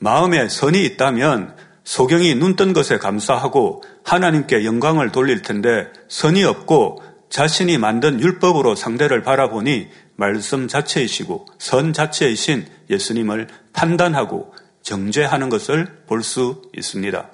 마음에 0.00 0.48
선이 0.48 0.84
있다면 0.84 1.54
소경이 1.84 2.34
눈뜬 2.34 2.72
것에 2.72 2.98
감사하고 2.98 3.82
하나님께 4.02 4.64
영광을 4.64 5.12
돌릴 5.12 5.42
텐데 5.42 5.86
선이 6.08 6.42
없고 6.44 7.02
자신이 7.30 7.78
만든 7.78 8.20
율법으로 8.20 8.74
상대를 8.74 9.22
바라보니 9.22 9.88
말씀 10.16 10.68
자체이시고 10.68 11.46
선 11.58 11.92
자체이신 11.92 12.66
예수님을 12.90 13.48
판단하고 13.72 14.54
정죄하는 14.82 15.48
것을 15.48 16.04
볼 16.06 16.22
수 16.22 16.62
있습니다. 16.76 17.30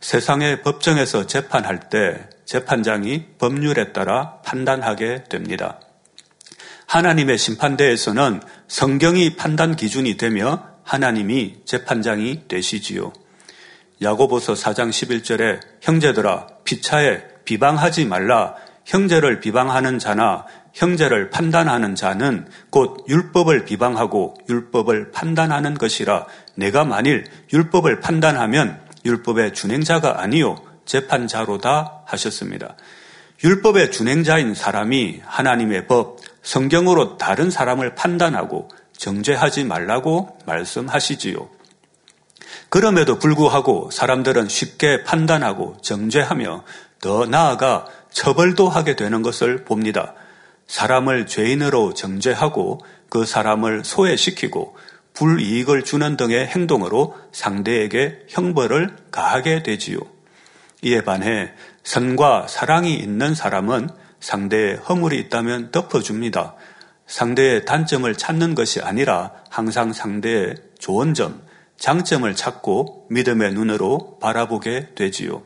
세상의 0.00 0.62
법정에서 0.62 1.26
재판할 1.26 1.88
때 1.88 2.28
재판장이 2.44 3.24
법률에 3.38 3.92
따라 3.92 4.40
판단하게 4.44 5.24
됩니다. 5.30 5.80
하나님의 6.86 7.38
심판대에서는 7.38 8.42
성경이 8.68 9.36
판단 9.36 9.74
기준이 9.76 10.18
되며 10.18 10.68
하나님이 10.82 11.62
재판장이 11.64 12.46
되시지요. 12.48 13.12
야고보서 14.02 14.52
4장 14.52 14.90
11절에 14.90 15.60
형제들아 15.80 16.48
피차에 16.64 17.22
비방하지 17.46 18.04
말라 18.04 18.54
형제를 18.84 19.40
비방하는 19.40 19.98
자나 19.98 20.44
형제를 20.74 21.30
판단하는 21.30 21.94
자는 21.94 22.46
곧 22.70 23.04
율법을 23.08 23.64
비방하고 23.64 24.36
율법을 24.48 25.12
판단하는 25.12 25.74
것이라 25.74 26.26
내가 26.56 26.84
만일 26.84 27.24
율법을 27.52 28.00
판단하면 28.00 28.80
율법의 29.04 29.54
준행자가 29.54 30.20
아니요 30.20 30.56
재판자로다 30.84 32.02
하셨습니다. 32.06 32.76
율법의 33.42 33.90
준행자인 33.90 34.54
사람이 34.54 35.22
하나님의 35.24 35.86
법, 35.86 36.18
성경으로 36.42 37.18
다른 37.18 37.50
사람을 37.50 37.94
판단하고 37.94 38.68
정죄하지 38.96 39.64
말라고 39.64 40.38
말씀하시지요. 40.46 41.48
그럼에도 42.68 43.18
불구하고 43.18 43.90
사람들은 43.90 44.48
쉽게 44.48 45.04
판단하고 45.04 45.76
정죄하며 45.82 46.64
더 47.00 47.26
나아가 47.26 47.86
처벌도 48.10 48.68
하게 48.68 48.96
되는 48.96 49.22
것을 49.22 49.64
봅니다. 49.64 50.14
사람을 50.66 51.26
죄인으로 51.26 51.94
정죄하고 51.94 52.80
그 53.08 53.24
사람을 53.24 53.84
소외시키고 53.84 54.76
불이익을 55.14 55.84
주는 55.84 56.16
등의 56.16 56.46
행동으로 56.48 57.16
상대에게 57.32 58.26
형벌을 58.28 58.96
가하게 59.10 59.62
되지요. 59.62 59.98
이에 60.82 61.02
반해 61.02 61.52
선과 61.84 62.46
사랑이 62.48 62.94
있는 62.94 63.34
사람은 63.34 63.88
상대의 64.20 64.76
허물이 64.76 65.18
있다면 65.20 65.70
덮어줍니다. 65.70 66.54
상대의 67.06 67.64
단점을 67.64 68.12
찾는 68.14 68.54
것이 68.54 68.80
아니라 68.80 69.32
항상 69.50 69.92
상대의 69.92 70.56
좋은 70.78 71.14
점, 71.14 71.42
장점을 71.76 72.34
찾고 72.34 73.08
믿음의 73.10 73.52
눈으로 73.52 74.18
바라보게 74.20 74.94
되지요. 74.94 75.42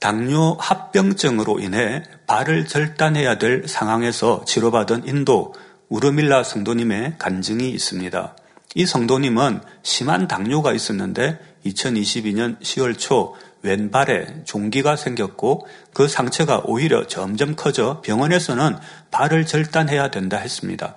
당뇨 0.00 0.56
합병증으로 0.58 1.60
인해 1.60 2.02
발을 2.26 2.66
절단해야 2.66 3.36
될 3.36 3.68
상황에서 3.68 4.44
치료받은 4.46 5.06
인도 5.06 5.54
우르밀라 5.90 6.42
성도님의 6.42 7.16
간증이 7.18 7.68
있습니다. 7.70 8.34
이 8.76 8.86
성도님은 8.86 9.60
심한 9.82 10.26
당뇨가 10.26 10.72
있었는데 10.72 11.38
2022년 11.66 12.58
10월 12.60 12.98
초 12.98 13.34
왼발에 13.62 14.44
종기가 14.44 14.96
생겼고 14.96 15.66
그 15.92 16.08
상처가 16.08 16.62
오히려 16.64 17.06
점점 17.06 17.54
커져 17.54 18.00
병원에서는 18.00 18.78
발을 19.10 19.44
절단해야 19.44 20.10
된다 20.10 20.38
했습니다. 20.38 20.96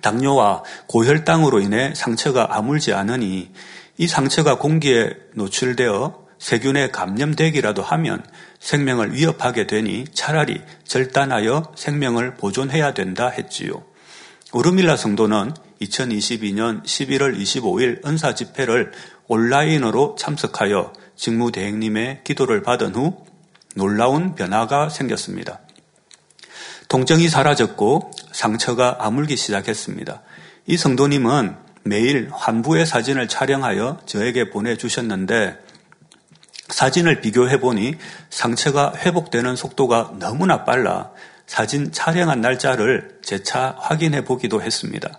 당뇨와 0.00 0.62
고혈당으로 0.86 1.60
인해 1.60 1.92
상처가 1.94 2.56
아물지 2.56 2.94
않으니 2.94 3.50
이 3.98 4.06
상처가 4.06 4.56
공기에 4.56 5.10
노출되어 5.34 6.21
세균에 6.42 6.90
감염되기라도 6.90 7.82
하면 7.82 8.24
생명을 8.58 9.14
위협하게 9.14 9.68
되니 9.68 10.06
차라리 10.12 10.60
절단하여 10.82 11.72
생명을 11.76 12.34
보존해야 12.34 12.94
된다 12.94 13.28
했지요. 13.28 13.84
우르밀라 14.52 14.96
성도는 14.96 15.54
2022년 15.80 16.82
11월 16.82 17.38
25일 17.38 18.04
은사 18.04 18.34
집회를 18.34 18.90
온라인으로 19.28 20.16
참석하여 20.18 20.92
직무대행님의 21.14 22.22
기도를 22.24 22.62
받은 22.62 22.96
후 22.96 23.24
놀라운 23.76 24.34
변화가 24.34 24.88
생겼습니다. 24.88 25.60
통증이 26.88 27.28
사라졌고 27.28 28.10
상처가 28.32 28.96
아물기 28.98 29.36
시작했습니다. 29.36 30.22
이 30.66 30.76
성도님은 30.76 31.54
매일 31.84 32.30
환부의 32.32 32.84
사진을 32.84 33.28
촬영하여 33.28 34.00
저에게 34.06 34.50
보내주셨는데 34.50 35.70
사진을 36.72 37.20
비교해 37.20 37.60
보니 37.60 37.94
상처가 38.30 38.92
회복되는 38.96 39.54
속도가 39.56 40.14
너무나 40.18 40.64
빨라 40.64 41.10
사진 41.46 41.92
촬영한 41.92 42.40
날짜를 42.40 43.18
재차 43.22 43.76
확인해 43.78 44.24
보기도 44.24 44.62
했습니다. 44.62 45.18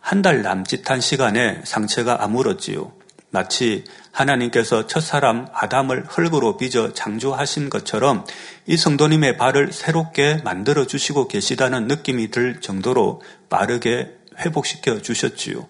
한 0.00 0.22
달 0.22 0.42
남짓한 0.42 1.00
시간에 1.00 1.60
상처가 1.64 2.22
아물었지요. 2.22 2.92
마치 3.30 3.84
하나님께서 4.10 4.86
첫 4.86 5.00
사람 5.00 5.46
아담을 5.52 6.06
흙으로 6.08 6.56
빚어 6.56 6.94
창조하신 6.94 7.68
것처럼 7.68 8.24
이 8.66 8.76
성도님의 8.76 9.36
발을 9.36 9.72
새롭게 9.72 10.40
만들어 10.44 10.86
주시고 10.86 11.28
계시다는 11.28 11.88
느낌이 11.88 12.30
들 12.30 12.60
정도로 12.62 13.20
빠르게 13.50 14.16
회복시켜 14.38 15.02
주셨지요. 15.02 15.68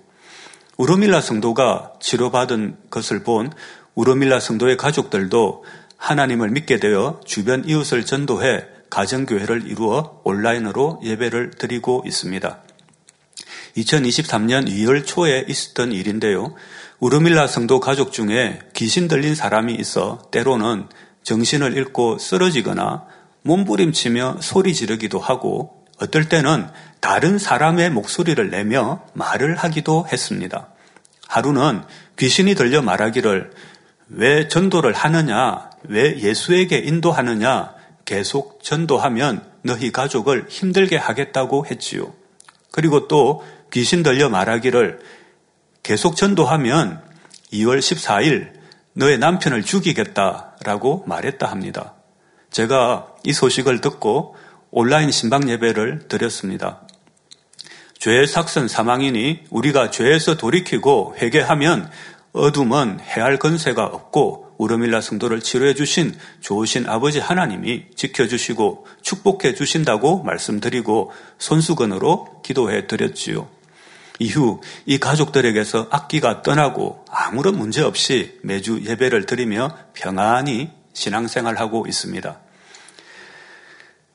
우르밀라 0.77 1.21
성도가 1.21 1.95
치료받은 1.99 2.77
것을 2.91 3.25
본 3.25 3.51
우르밀라 3.99 4.39
성도의 4.39 4.77
가족들도 4.77 5.65
하나님을 5.97 6.51
믿게 6.51 6.79
되어 6.79 7.19
주변 7.27 7.65
이웃을 7.69 8.07
전도해 8.07 8.65
가정교회를 8.91 9.67
이루어 9.67 10.21
온라인으로 10.23 11.01
예배를 11.03 11.51
드리고 11.59 12.05
있습니다. 12.07 12.63
2023년 13.77 14.69
2월 14.69 15.05
초에 15.05 15.45
있었던 15.49 15.91
일인데요. 15.91 16.55
우르밀라 17.01 17.49
성도 17.49 17.81
가족 17.81 18.13
중에 18.13 18.61
귀신 18.75 19.09
들린 19.09 19.35
사람이 19.35 19.75
있어 19.75 20.29
때로는 20.31 20.87
정신을 21.25 21.77
잃고 21.77 22.19
쓰러지거나 22.19 23.05
몸부림치며 23.43 24.37
소리 24.41 24.75
지르기도 24.75 25.19
하고 25.19 25.85
어떨 26.01 26.29
때는 26.29 26.69
다른 27.01 27.37
사람의 27.37 27.91
목소리를 27.91 28.49
내며 28.49 29.05
말을 29.15 29.57
하기도 29.57 30.07
했습니다. 30.07 30.69
하루는 31.27 31.83
귀신이 32.17 32.55
들려 32.55 32.81
말하기를 32.83 33.51
왜 34.09 34.49
전도를 34.49 34.93
하느냐, 34.93 35.71
왜 35.85 36.19
예수에게 36.19 36.79
인도하느냐, 36.79 37.75
계속 38.05 38.63
전도하면 38.63 39.45
너희 39.63 39.93
가족을 39.93 40.47
힘들게 40.49 40.97
하겠다고 40.97 41.67
했지요. 41.67 42.15
그리고 42.71 43.07
또 43.09 43.45
귀신 43.71 44.03
들려 44.03 44.29
말하기를 44.29 45.01
계속 45.83 46.17
전도하면 46.17 47.03
2월 47.53 47.79
14일 47.79 48.53
너의 48.95 49.19
남편을 49.19 49.63
죽이겠다라고 49.63 51.05
말했다 51.07 51.47
합니다. 51.47 51.95
제가 52.51 53.09
이 53.25 53.33
소식을 53.33 53.81
듣고 53.81 54.37
온라인 54.71 55.11
신방 55.11 55.49
예배를 55.49 56.09
드렸습니다. 56.09 56.81
죄의 57.99 58.27
삭선 58.27 58.69
사망이니 58.69 59.45
우리가 59.51 59.91
죄에서 59.91 60.37
돌이키고 60.37 61.17
회개하면 61.19 61.91
어둠은 62.39 63.01
해할 63.01 63.39
건세가 63.39 63.85
없고 63.85 64.55
우르밀라 64.59 65.01
성도를 65.01 65.41
치료해 65.41 65.75
주신 65.75 66.17
좋으신 66.41 66.89
아버지 66.89 67.21
하나님이 67.21 67.87
지켜주시고 67.95 68.87
축복해 69.03 69.55
주신다고 69.55 70.23
말씀드리고 70.23 71.13
손수건으로 71.39 72.43
기도해 72.43 72.87
드렸지요. 72.87 73.49
이후 74.19 74.61
이 74.85 74.99
가족들에게서 74.99 75.89
악기가 75.91 76.43
떠나고 76.43 77.05
아무런 77.09 77.57
문제 77.57 77.83
없이 77.83 78.39
매주 78.43 78.83
예배를 78.85 79.27
드리며 79.27 79.77
평안히 79.95 80.71
신앙생활하고 80.93 81.87
있습니다. 81.87 82.41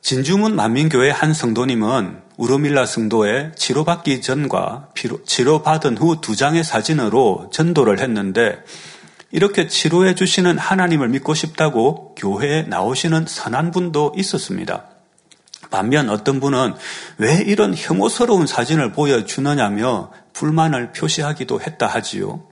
진주문 0.04 0.54
만민교회 0.54 1.10
한 1.10 1.32
성도님은 1.32 2.20
우르밀라 2.36 2.84
성도의 2.84 3.52
치료받기 3.56 4.20
전과 4.20 4.90
치료받은 5.24 5.96
후 5.96 6.20
두 6.20 6.36
장의 6.36 6.62
사진으로 6.62 7.48
전도를 7.50 8.00
했는데 8.00 8.62
이렇게 9.30 9.66
치료해 9.66 10.14
주시는 10.14 10.58
하나님을 10.58 11.08
믿고 11.08 11.32
싶다고 11.32 12.14
교회에 12.16 12.64
나오시는 12.64 13.24
선한 13.26 13.70
분도 13.70 14.12
있었습니다. 14.14 14.84
반면 15.70 16.10
어떤 16.10 16.38
분은 16.38 16.74
왜 17.16 17.36
이런 17.36 17.74
혐오스러운 17.74 18.46
사진을 18.46 18.92
보여주느냐며 18.92 20.12
불만을 20.34 20.92
표시하기도 20.92 21.62
했다 21.62 21.86
하지요. 21.86 22.42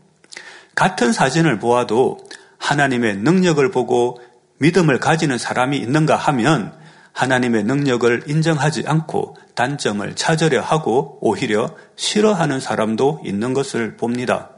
같은 0.75 1.13
사진을 1.13 1.59
보아도 1.59 2.17
하나님의 2.57 3.19
능력을 3.19 3.71
보고 3.73 4.23
믿음을 4.57 5.01
가지는 5.01 5.37
사람이 5.37 5.77
있는가 5.77 6.17
하면 6.17 6.81
하나님의 7.13 7.65
능력을 7.65 8.25
인정하지 8.27 8.85
않고 8.87 9.37
단점을 9.55 10.15
찾으려 10.17 10.61
하고 10.61 11.19
오히려 11.21 11.75
싫어하는 11.97 12.61
사람도 12.61 13.23
있는 13.25 13.53
것을 13.53 13.97
봅니다. 13.97 14.51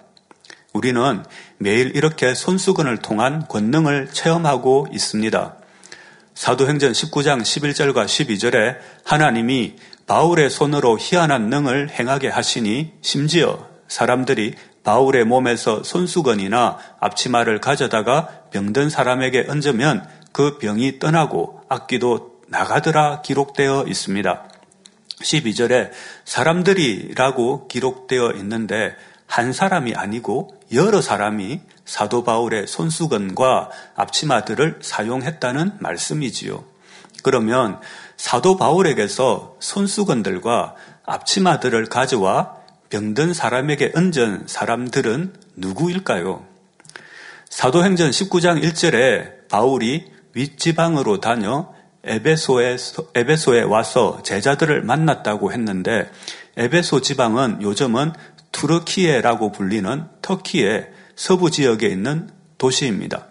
우리는 0.73 1.25
매일 1.59 1.95
이렇게 1.95 2.35
손수건을 2.35 2.99
통한 2.99 3.47
권능을 3.49 4.09
체험하고 4.13 4.89
있습니다. 4.93 5.57
사도행전 6.35 6.93
19장 6.93 7.43
11절과 7.43 8.07
12절에 8.07 8.79
하나님이 9.05 9.77
바울의 10.07 10.51
손으로 10.51 10.99
희한한 10.99 11.49
능을 11.49 11.91
행하게 11.91 12.29
하시니 12.29 12.95
심지어 13.03 13.67
사람들이 13.89 14.55
바울의 14.83 15.25
몸에서 15.25 15.83
손수건이나 15.83 16.79
앞치마를 17.01 17.61
가져다가 17.61 18.29
병든 18.51 18.91
사람에게 18.91 19.47
얹으면 19.49 20.07
그 20.33 20.59
병이 20.59 20.99
떠나고 20.99 21.63
악기도 21.69 22.34
나가더라 22.55 23.23
기록되어 23.23 23.87
있습니다. 23.89 24.49
12절에 25.21 25.91
사람들이라고 26.25 27.67
기록되어 27.67 28.33
있는데 28.37 28.95
한 29.27 29.53
사람이 29.53 29.95
아니고 29.97 30.61
여러 30.73 31.01
사람이 31.01 31.61
사도 31.85 32.23
바울의 32.23 32.69
손수건과 32.69 33.71
앞치마들을 33.97 34.79
사용했다는 34.83 35.79
말씀이지요. 35.81 36.63
그러면 37.25 37.81
사도 38.17 38.57
바울에게서 38.57 39.57
손수건들과 39.59 40.77
앞치마들을 41.05 41.87
가져와 41.87 42.55
병든 42.91 43.35
사람에게 43.35 43.93
얹은 43.97 44.45
사람들은 44.47 45.35
누구일까요? 45.57 46.47
사도행전 47.51 48.11
19장 48.11 48.63
1절에 48.63 49.49
바울이 49.49 50.13
윗지방으로 50.35 51.21
다녀 51.21 51.75
에베소에, 52.05 52.77
에베소에 53.15 53.63
와서 53.63 54.21
제자들을 54.23 54.83
만났다고 54.83 55.53
했는데 55.53 56.11
에베소 56.57 57.01
지방은 57.01 57.63
요즘은 57.63 58.13
투르키에라고 58.53 59.53
불리는 59.53 60.05
터키의 60.23 60.89
서부 61.17 61.51
지역에 61.51 61.89
있는 61.89 62.31
도시입니다. 62.59 63.27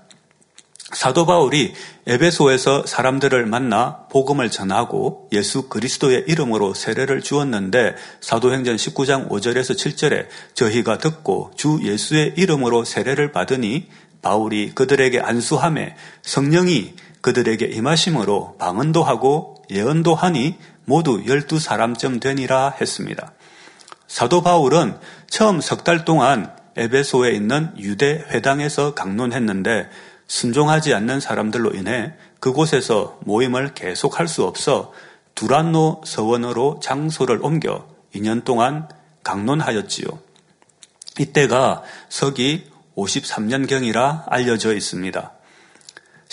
사도 0.94 1.26
바울이 1.26 1.74
에베소에서 2.06 2.86
사람들을 2.86 3.46
만나 3.48 4.06
복음을 4.12 4.52
전하고 4.52 5.30
예수 5.32 5.68
그리스도의 5.70 6.26
이름으로 6.28 6.74
세례를 6.74 7.22
주었는데 7.22 7.96
사도행전 8.22 8.76
19장 8.76 9.30
5절에서 9.30 9.76
7절에 9.76 10.28
저희가 10.54 11.00
듣고 11.00 11.52
주 11.56 11.80
예수의 11.82 12.36
이름으로 12.38 12.84
세례를 12.84 13.32
받으니 13.32 13.88
바울이 14.22 14.72
그들에게 14.76 15.20
안수함에 15.20 15.96
성령이 16.22 16.94
그들에게 17.24 17.66
임하심으로 17.66 18.58
방언도 18.60 19.04
하고 19.04 19.56
예언도 19.72 20.14
하니 20.14 20.58
모두 20.86 21.24
열두 21.26 21.58
사람쯤 21.58 22.20
되니라 22.20 22.76
했습니다. 22.80 23.32
사도 24.08 24.44
바울은 24.44 24.98
처음 25.28 25.62
석 25.62 25.84
달 25.84 26.06
동안 26.06 26.54
에베소에 26.76 27.32
있는 27.32 27.72
유대 27.78 28.26
회당에서 28.30 28.94
강론했는데 28.94 29.90
순종하지 30.28 30.94
않는 30.94 31.20
사람들로 31.22 31.72
인해 31.76 32.14
그곳에서 32.40 33.20
모임을 33.24 33.74
계속할 33.74 34.28
수 34.28 34.44
없어 34.44 34.92
두란노 35.34 36.02
서원으로 36.06 36.80
장소를 36.84 37.40
옮겨 37.42 37.88
2년 38.14 38.44
동안 38.44 38.90
강론하였지요. 39.24 40.08
이때가 41.20 41.84
서기 42.10 42.70
53년경이라 42.98 44.26
알려져 44.28 44.74
있습니다. 44.74 45.32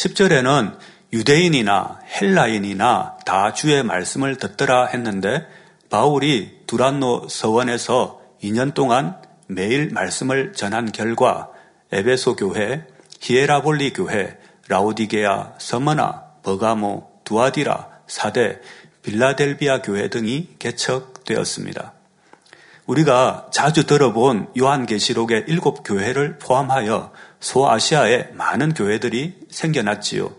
10절에는 0.01 0.79
유대인이나 1.13 1.99
헬라인이나 2.21 3.19
다 3.27 3.53
주의 3.53 3.83
말씀을 3.83 4.37
듣더라 4.37 4.87
했는데 4.87 5.47
바울이 5.91 6.61
두란노 6.67 7.29
서원에서 7.29 8.21
2년 8.43 8.73
동안 8.73 9.21
매일 9.47 9.91
말씀을 9.91 10.55
전한 10.55 10.91
결과 10.93 11.51
에베소 11.93 12.37
교회, 12.37 12.87
히에라볼리 13.21 13.93
교회, 13.93 14.39
라우디게아, 14.69 15.55
서머나, 15.59 16.25
버가모, 16.45 17.11
두아디라, 17.25 17.89
사대, 18.07 18.61
빌라델비아 19.03 19.83
교회 19.83 20.09
등이 20.09 20.55
개척되었습니다. 20.59 21.93
우리가 22.87 23.49
자주 23.53 23.87
들어본 23.87 24.53
요한계시록의 24.59 25.45
일곱 25.49 25.83
교회를 25.85 26.39
포함하여 26.39 27.13
소아시아에 27.41 28.29
많은 28.35 28.75
교회들이 28.75 29.35
생겨났지요. 29.51 30.33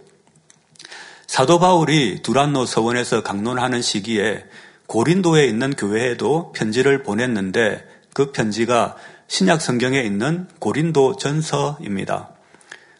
사도 1.28 1.60
바울이 1.60 2.22
두란노 2.22 2.66
서원에서 2.66 3.24
강론하는 3.24 3.82
시기에 3.82 4.46
고린도에 4.88 5.46
있는 5.46 5.74
교회에도 5.74 6.52
편지를 6.52 7.04
보냈는데 7.04 7.86
그 8.14 8.32
편지가 8.32 8.98
신약 9.28 9.62
성경에 9.62 10.02
있는 10.02 10.48
고린도 10.60 11.16
전서입니다. 11.16 12.30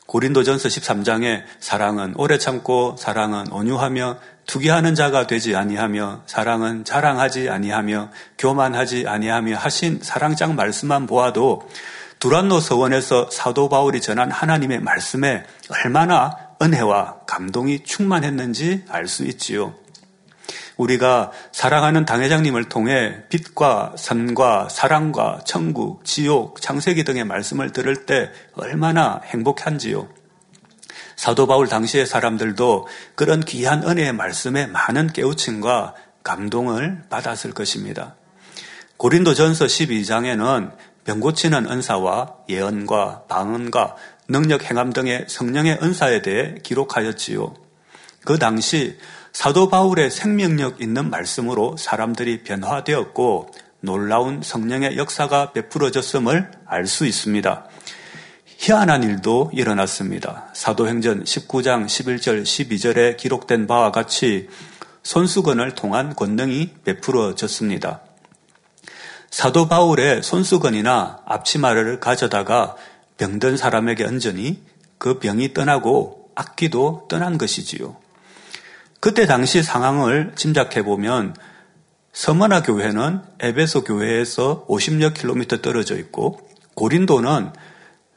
고린도 0.06 0.44
전서 0.44 0.68
13장에 0.70 1.44
사랑은 1.60 2.14
오래 2.18 2.38
참고 2.38 2.96
사랑은 2.98 3.52
온유하며 3.52 4.20
투기하는 4.46 4.96
자가 4.96 5.28
되지 5.28 5.56
아니하며 5.56 6.24
사랑은 6.26 6.86
자랑하지 6.86 7.50
아니하며 7.50 8.12
교만하지 8.38 9.08
아니하며 9.08 9.58
하신 9.58 10.00
사랑장 10.02 10.56
말씀만 10.56 11.08
보아도 11.08 11.70
두란노 12.22 12.60
서원에서 12.60 13.32
사도 13.32 13.68
바울이 13.68 14.00
전한 14.00 14.30
하나님의 14.30 14.80
말씀에 14.80 15.44
얼마나 15.72 16.38
은혜와 16.62 17.22
감동이 17.26 17.84
충만했는지 17.84 18.86
알 18.90 19.08
수 19.08 19.26
있지요. 19.26 19.74
우리가 20.78 21.32
사랑하는 21.52 22.06
당회장님을 22.06 22.70
통해 22.70 23.24
빛과 23.30 23.96
선과 23.98 24.70
사랑과 24.70 25.42
천국, 25.46 26.06
지옥, 26.06 26.62
창세기 26.62 27.04
등의 27.06 27.24
말씀을 27.24 27.72
들을 27.72 28.06
때 28.06 28.30
얼마나 28.54 29.20
행복한지요. 29.26 30.08
사도 31.16 31.48
바울 31.48 31.68
당시의 31.68 32.06
사람들도 32.06 32.88
그런 33.16 33.40
귀한 33.42 33.82
은혜의 33.82 34.14
말씀에 34.14 34.68
많은 34.68 35.08
깨우침과 35.08 35.96
감동을 36.24 37.02
받았을 37.10 37.52
것입니다. 37.52 38.16
고린도 38.98 39.34
전서 39.34 39.66
12장에는 39.66 40.72
병 41.04 41.20
고치는 41.20 41.70
은사와 41.70 42.36
예언과 42.50 43.24
방언과 43.28 43.96
능력 44.28 44.70
행함 44.70 44.94
등의 44.94 45.26
성령의 45.28 45.80
은사에 45.82 46.22
대해 46.22 46.56
기록하였지요. 46.64 47.54
그 48.24 48.38
당시 48.38 48.98
사도 49.34 49.70
바울의 49.70 50.12
생명력 50.12 50.82
있는 50.82 51.10
말씀으로 51.10 51.76
사람들이 51.78 52.44
변화되었고 52.44 53.52
놀라운 53.82 54.42
성령의 54.44 54.98
역사가 54.98 55.54
베풀어졌음을 55.54 56.52
알 56.66 56.86
수 56.86 57.06
있습니다. 57.06 57.66
희한한 58.58 59.02
일도 59.02 59.50
일어났습니다. 59.54 60.52
사도행전 60.54 61.24
19장 61.24 61.88
11절 61.88 62.44
12절에 62.44 63.18
기록된 63.18 63.66
바와 63.66 63.92
같이 63.92 64.50
손수건을 65.02 65.74
통한 65.74 66.16
권능이 66.16 66.76
베풀어졌습니다. 66.84 68.02
사도 69.32 69.70
바울의 69.70 70.24
손수건이나 70.24 71.22
앞치마를 71.26 72.02
가져다가 72.02 72.76
병든 73.18 73.56
사람에게 73.56 74.04
얹으니 74.04 74.62
그 74.98 75.20
병이 75.20 75.54
떠나고 75.54 76.30
악기도 76.36 77.06
떠난 77.10 77.38
것이지요. 77.38 77.96
그때 79.00 79.26
당시 79.26 79.64
상황을 79.64 80.34
짐작해 80.36 80.84
보면 80.84 81.36
서머나 82.14 82.62
교회는 82.62 83.22
에베소 83.40 83.86
교회에서 83.86 84.66
50여 84.68 85.14
킬로미터 85.14 85.62
떨어져 85.62 85.98
있고 85.98 86.40
고린도는 86.76 87.52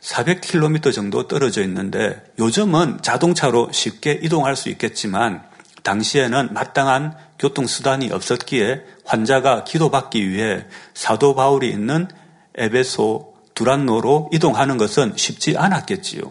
400km 0.00 0.92
정도 0.92 1.28
떨어져 1.28 1.62
있는데 1.62 2.22
요즘은 2.38 2.98
자동차로 3.02 3.70
쉽게 3.72 4.18
이동할 4.22 4.56
수 4.56 4.68
있겠지만 4.68 5.44
당시에는 5.84 6.52
마땅한 6.52 7.16
교통수단이 7.38 8.10
없었기에 8.10 8.84
환자가 9.04 9.64
기도받기 9.64 10.28
위해 10.28 10.64
사도 10.94 11.34
바울이 11.34 11.70
있는 11.70 12.08
에베소 12.56 13.34
두란노로 13.54 14.30
이동하는 14.32 14.76
것은 14.78 15.12
쉽지 15.16 15.56
않았겠지요. 15.56 16.22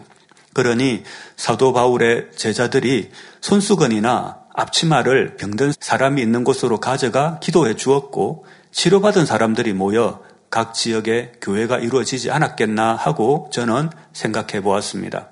그러니 0.52 1.02
사도 1.36 1.72
바울의 1.72 2.28
제자들이 2.36 3.10
손수건이나 3.40 4.44
앞치마를 4.54 5.36
병든 5.36 5.72
사람이 5.80 6.20
있는 6.20 6.44
곳으로 6.44 6.78
가져가 6.78 7.40
기도해 7.40 7.74
주었고 7.74 8.46
치료받은 8.70 9.26
사람들이 9.26 9.72
모여 9.72 10.22
각 10.50 10.74
지역에 10.74 11.32
교회가 11.40 11.78
이루어지지 11.78 12.30
않았겠나 12.30 12.94
하고 12.94 13.48
저는 13.52 13.90
생각해 14.12 14.62
보았습니다. 14.62 15.28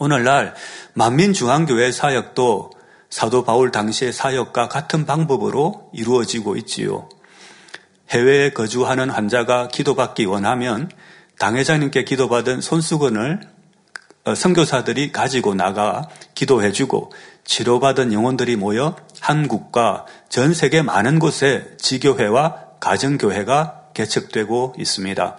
오늘날 0.00 0.54
만민중앙교회 0.94 1.92
사역도 1.92 2.77
사도 3.10 3.44
바울 3.44 3.70
당시의 3.70 4.12
사역과 4.12 4.68
같은 4.68 5.06
방법으로 5.06 5.90
이루어지고 5.92 6.56
있지요. 6.56 7.08
해외에 8.10 8.50
거주하는 8.50 9.10
환자가 9.10 9.68
기도받기 9.68 10.24
원하면 10.24 10.90
당회장님께 11.38 12.04
기도받은 12.04 12.60
손수건을 12.60 13.40
어, 14.24 14.34
선교사들이 14.34 15.12
가지고 15.12 15.54
나가 15.54 16.08
기도해주고 16.34 17.12
치료받은 17.44 18.12
영혼들이 18.12 18.56
모여 18.56 18.96
한국과 19.20 20.06
전 20.28 20.52
세계 20.52 20.82
많은 20.82 21.18
곳에 21.18 21.66
지교회와 21.78 22.78
가정교회가 22.80 23.90
개척되고 23.94 24.74
있습니다. 24.78 25.36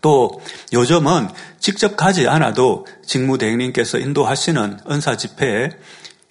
또 0.00 0.40
요즘은 0.72 1.28
직접 1.58 1.96
가지 1.96 2.26
않아도 2.26 2.86
직무대행님께서 3.04 3.98
인도하시는 3.98 4.80
은사 4.90 5.16
집회에 5.16 5.70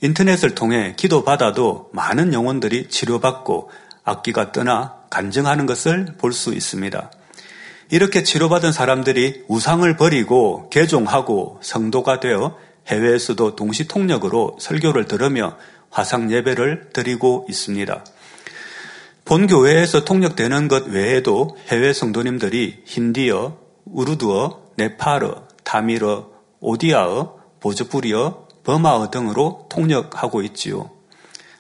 인터넷을 0.02 0.56
통해 0.56 0.94
기도받아도 0.96 1.90
많은 1.94 2.34
영혼들이 2.34 2.88
치료받고 2.90 3.70
악기가 4.04 4.52
떠나 4.52 4.96
간증하는 5.10 5.66
것을 5.66 6.16
볼 6.18 6.32
수 6.32 6.54
있습니다. 6.54 7.12
이렇게 7.92 8.24
치료받은 8.24 8.72
사람들이 8.72 9.46
우상을 9.48 9.98
버리고 9.98 10.70
개종하고 10.70 11.60
성도가 11.62 12.20
되어 12.20 12.56
해외에서도 12.88 13.56
동시 13.56 13.88
통역으로 13.88 14.58
설교를 14.60 15.06
들으며 15.06 15.58
화상 15.90 16.32
예배를 16.32 16.90
드리고 16.94 17.48
있습니다. 17.50 18.06
본 19.26 19.48
교회에서 19.48 20.06
통역되는 20.06 20.68
것 20.68 20.88
외에도 20.88 21.58
해외 21.68 21.94
성도님들이 21.94 22.84
힌디어, 22.86 23.58
우르드어, 23.86 24.62
네파르, 24.76 25.34
타미르, 25.64 26.24
오디아어, 26.60 27.38
보조부리어, 27.60 28.49
버마어 28.70 29.10
등으로 29.10 29.66
통역하고 29.70 30.44
있지요. 30.44 30.92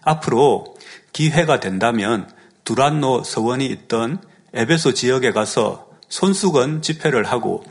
앞으로 0.03 0.75
기회가 1.11 1.59
된다면 1.59 2.29
두란노 2.65 3.23
서원이 3.23 3.65
있던 3.65 4.21
에베소 4.53 4.93
지역에 4.93 5.31
가서 5.31 5.87
손수건 6.07 6.83
집회를 6.83 7.23
하고 7.25 7.63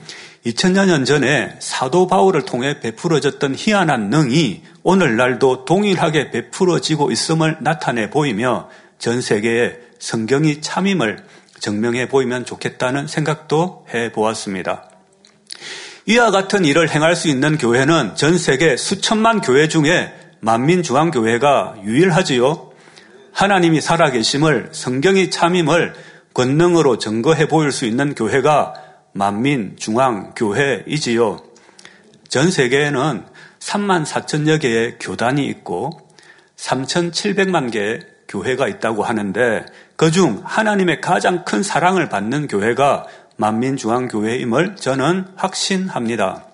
2000여 0.45 0.87
년 0.87 1.05
전에 1.05 1.55
사도 1.61 2.09
바울을 2.09 2.47
통해 2.47 2.81
베풀어졌던 2.81 3.55
희한한 3.57 4.11
능이 4.11 4.63
오늘날도 4.83 5.65
동일하게 5.67 6.33
베풀어지고 6.33 7.13
있음을 7.13 7.59
나타내 7.61 8.11
보이며 8.11 8.69
전 8.99 9.21
세계에 9.21 9.79
성경이 10.01 10.63
참임을 10.63 11.25
증명해 11.61 12.09
보이면 12.09 12.45
좋겠다는 12.45 13.07
생각도 13.07 13.87
해 13.95 14.11
보았습니다. 14.11 14.98
이와 16.09 16.31
같은 16.31 16.65
일을 16.65 16.89
행할 16.89 17.15
수 17.15 17.29
있는 17.29 17.59
교회는 17.59 18.15
전 18.15 18.39
세계 18.39 18.79
수천만 18.79 19.43
교회 19.43 19.69
중에 19.69 20.11
만민중앙교회가 20.41 21.83
유일하지요. 21.85 22.71
하나님이 23.35 23.83
살아계심을 23.83 24.71
성경이 24.73 25.29
참임을 25.29 25.93
권능으로 26.33 26.97
증거해 26.97 27.47
보일 27.47 27.73
수 27.73 27.85
있는 27.85 28.15
교회가 28.15 28.73
만민중앙교회이지요. 29.13 31.43
전 32.29 32.51
세계에는 32.51 33.27
3만 33.59 34.07
4천여 34.07 34.63
개의 34.63 34.97
교단이 34.99 35.45
있고 35.49 35.91
3,700만 36.57 37.71
개의 37.71 38.01
교회가 38.29 38.67
있다고 38.67 39.03
하는데 39.03 39.67
그중 39.97 40.41
하나님의 40.43 41.03
가장 41.03 41.45
큰 41.45 41.63
사랑을 41.63 42.09
받는 42.09 42.49
교회가 42.49 43.05
만민중앙교회임을 43.39 44.77
저는 44.77 45.27
확신합니다. 45.37 46.45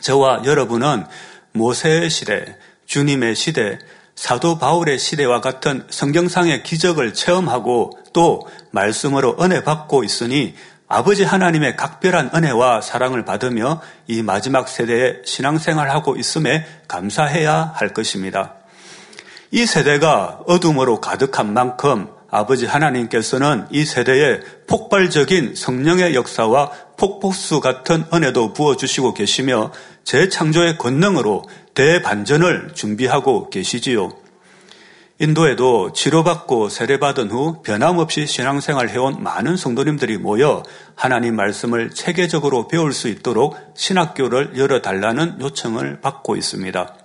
저와 0.00 0.42
여러분은 0.44 1.04
모세의 1.52 2.08
시대, 2.10 2.56
주님의 2.86 3.34
시대, 3.34 3.78
사도 4.14 4.58
바울의 4.58 4.98
시대와 4.98 5.40
같은 5.40 5.86
성경상의 5.90 6.62
기적을 6.62 7.14
체험하고 7.14 7.98
또 8.12 8.46
말씀으로 8.70 9.36
은혜 9.40 9.62
받고 9.64 10.04
있으니 10.04 10.54
아버지 10.88 11.22
하나님의 11.22 11.76
각별한 11.76 12.32
은혜와 12.34 12.80
사랑을 12.80 13.24
받으며 13.24 13.80
이 14.08 14.22
마지막 14.22 14.68
세대에 14.68 15.22
신앙생활하고 15.24 16.16
있음에 16.16 16.66
감사해야 16.88 17.72
할 17.74 17.94
것입니다. 17.94 18.54
이 19.52 19.66
세대가 19.66 20.40
어둠으로 20.46 21.00
가득한 21.00 21.52
만큼 21.52 22.08
아버지 22.30 22.66
하나님께서는 22.66 23.66
이 23.70 23.84
세대에 23.84 24.40
폭발적인 24.66 25.54
성령의 25.54 26.14
역사와 26.14 26.70
폭포수 26.96 27.60
같은 27.60 28.04
은혜도 28.12 28.52
부어주시고 28.52 29.14
계시며 29.14 29.72
재창조의 30.04 30.78
권능으로 30.78 31.44
대반전을 31.74 32.72
준비하고 32.74 33.50
계시지요. 33.50 34.10
인도에도 35.18 35.92
치료받고 35.92 36.70
세례받은 36.70 37.30
후 37.30 37.60
변함없이 37.62 38.26
신앙생활 38.26 38.88
해온 38.88 39.22
많은 39.22 39.58
성도님들이 39.58 40.16
모여 40.16 40.62
하나님 40.94 41.36
말씀을 41.36 41.90
체계적으로 41.90 42.68
배울 42.68 42.94
수 42.94 43.08
있도록 43.08 43.54
신학교를 43.74 44.56
열어달라는 44.56 45.42
요청을 45.42 46.00
받고 46.00 46.36
있습니다. 46.36 46.99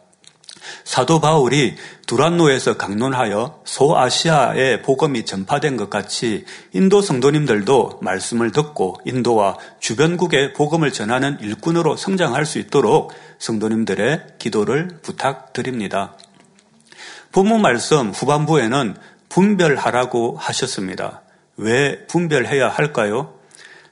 사도 0.84 1.19
바울이 1.19 1.75
두란노에서 2.06 2.78
강론하여 2.78 3.62
소아시아에 3.65 4.82
복음이 4.82 5.25
전파된 5.25 5.78
것 5.78 5.89
같이 5.89 6.45
인도 6.73 7.01
성도님들도 7.01 7.99
말씀을 8.01 8.51
듣고 8.51 8.97
인도와 9.06 9.58
주변국에 9.80 10.54
복음을 10.54 10.91
전하는 10.91 11.38
일꾼으로 11.41 11.97
성장할 11.97 12.45
수 12.45 12.60
있도록 12.60 13.13
성도님들의 13.39 14.25
기도를 14.39 14.99
부탁드립니다. 15.01 16.13
부모 17.32 17.58
말씀 17.58 18.12
후반부에는 18.12 18.95
분별하라고 19.30 20.38
하셨습니다. 20.39 21.21
왜 21.58 22.06
분별해야 22.08 22.69
할까요? 22.69 23.34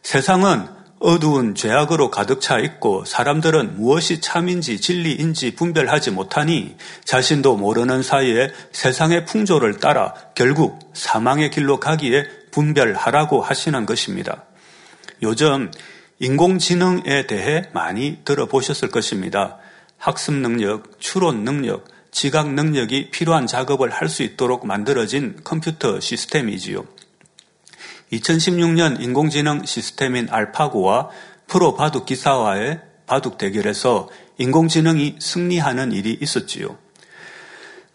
세상은 0.01 0.67
어두운 1.03 1.53
죄악으로 1.53 2.09
가득 2.09 2.39
차 2.39 2.59
있고 2.59 3.03
사람들은 3.03 3.75
무엇이 3.75 4.21
참인지 4.21 4.79
진리인지 4.79 5.53
분별하지 5.55 6.11
못하니 6.11 6.77
자신도 7.03 7.57
모르는 7.57 8.01
사이에 8.01 8.49
세상의 8.71 9.25
풍조를 9.25 9.79
따라 9.79 10.13
결국 10.33 10.79
사망의 10.93 11.51
길로 11.51 11.81
가기에 11.81 12.23
분별하라고 12.51 13.41
하시는 13.41 13.85
것입니다. 13.85 14.45
요즘 15.21 15.71
인공지능에 16.19 17.27
대해 17.27 17.63
많이 17.73 18.19
들어보셨을 18.23 18.89
것입니다. 18.89 19.57
학습 19.97 20.33
능력, 20.35 21.01
추론 21.01 21.43
능력, 21.43 21.83
지각 22.11 22.53
능력이 22.53 23.09
필요한 23.11 23.45
작업을 23.45 23.89
할 23.89 24.07
수 24.07 24.23
있도록 24.23 24.65
만들어진 24.65 25.35
컴퓨터 25.43 25.99
시스템이지요. 25.99 26.85
2016년 28.13 29.01
인공지능 29.01 29.65
시스템인 29.65 30.27
알파고와 30.29 31.09
프로 31.47 31.75
바둑 31.75 32.05
기사와의 32.05 32.79
바둑 33.05 33.37
대결에서 33.37 34.09
인공지능이 34.37 35.17
승리하는 35.19 35.91
일이 35.91 36.17
있었지요. 36.21 36.77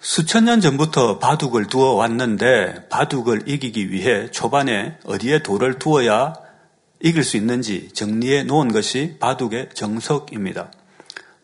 수천 0.00 0.44
년 0.44 0.60
전부터 0.60 1.18
바둑을 1.18 1.66
두어 1.66 1.94
왔는데 1.94 2.88
바둑을 2.88 3.48
이기기 3.48 3.90
위해 3.90 4.30
초반에 4.30 4.96
어디에 5.04 5.42
돌을 5.42 5.78
두어야 5.78 6.34
이길 7.00 7.24
수 7.24 7.36
있는지 7.36 7.90
정리해 7.92 8.44
놓은 8.44 8.72
것이 8.72 9.16
바둑의 9.18 9.70
정석입니다. 9.74 10.70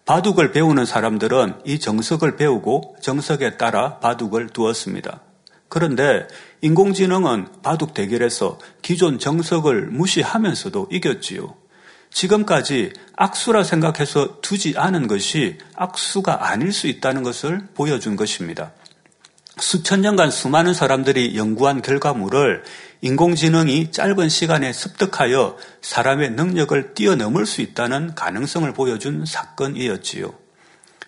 바둑을 0.04 0.52
배우는 0.52 0.84
사람들은 0.84 1.62
이 1.64 1.78
정석을 1.78 2.36
배우고 2.36 2.96
정석에 3.00 3.56
따라 3.56 3.98
바둑을 3.98 4.50
두었습니다. 4.50 5.20
그런데 5.68 6.28
인공지능은 6.64 7.60
바둑 7.62 7.92
대결에서 7.92 8.58
기존 8.80 9.18
정석을 9.18 9.88
무시하면서도 9.88 10.88
이겼지요. 10.90 11.54
지금까지 12.10 12.94
악수라 13.16 13.64
생각해서 13.64 14.40
두지 14.40 14.72
않은 14.78 15.06
것이 15.06 15.58
악수가 15.76 16.48
아닐 16.48 16.72
수 16.72 16.86
있다는 16.86 17.22
것을 17.22 17.68
보여준 17.74 18.16
것입니다. 18.16 18.72
수천 19.58 20.00
년간 20.00 20.30
수많은 20.30 20.72
사람들이 20.72 21.36
연구한 21.36 21.82
결과물을 21.82 22.64
인공지능이 23.02 23.90
짧은 23.90 24.30
시간에 24.30 24.72
습득하여 24.72 25.58
사람의 25.82 26.30
능력을 26.30 26.94
뛰어넘을 26.94 27.44
수 27.44 27.60
있다는 27.60 28.14
가능성을 28.14 28.72
보여준 28.72 29.26
사건이었지요. 29.26 30.32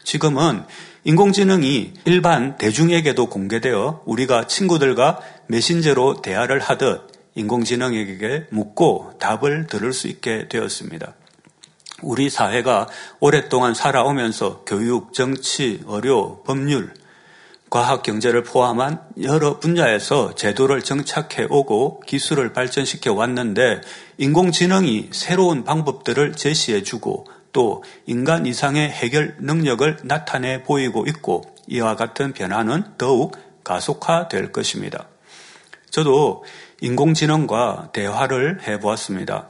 지금은 0.05 0.65
인공지능이 1.07 1.93
일반 2.05 2.57
대중에게도 2.57 3.27
공개되어 3.27 4.03
우리가 4.07 4.49
친구들과 4.49 5.21
메신저로 5.47 6.21
대화를 6.21 6.59
하듯 6.59 7.13
인공지능에게 7.37 8.47
묻고 8.51 9.13
답을 9.21 9.69
들을 9.69 9.93
수 9.93 10.09
있게 10.09 10.49
되었습니다. 10.49 11.15
우리 12.03 12.29
사회가 12.29 12.89
오랫동안 13.21 13.73
살아오면서 13.73 14.65
교육, 14.67 15.13
정치, 15.13 15.81
의료, 15.87 16.43
법률, 16.43 16.93
과학, 17.71 18.03
경제를 18.03 18.43
포함한 18.43 19.01
여러 19.23 19.61
분야에서 19.61 20.35
제도를 20.35 20.83
정착해 20.83 21.47
오고 21.49 22.01
기술을 22.01 22.53
발전시켜 22.53 23.15
왔는데 23.15 23.81
인공지능이 24.19 25.11
새로운 25.13 25.63
방법들을 25.63 26.33
제시해 26.33 26.83
주고 26.83 27.29
또 27.57 27.83
인간 28.05 28.45
이상의 28.45 28.91
해결 28.91 29.35
능력을 29.41 30.01
나타내 30.05 30.63
보이고 30.63 31.07
있고 31.07 31.43
이와 31.67 31.97
같은 31.97 32.35
변화는 32.35 32.99
더욱 32.99 33.35
가속화될 33.65 34.53
것입니다. 34.53 35.09
저도 35.89 36.45
인공지능과 36.83 37.93
대화를 37.95 38.59
해보았습니다. 38.69 39.49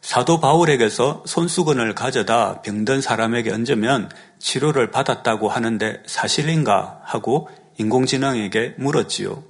사도 0.00 0.40
바울에게서 0.40 1.24
손수건을 1.26 1.94
가져다 1.94 2.62
병든 2.62 3.02
사람에게 3.02 3.52
얹으면 3.52 4.10
치료를 4.38 4.90
받았다고 4.90 5.50
하는데 5.50 6.02
사실인가 6.06 7.02
하고 7.04 7.50
인공지능에게 7.76 8.76
물었지요. 8.78 9.44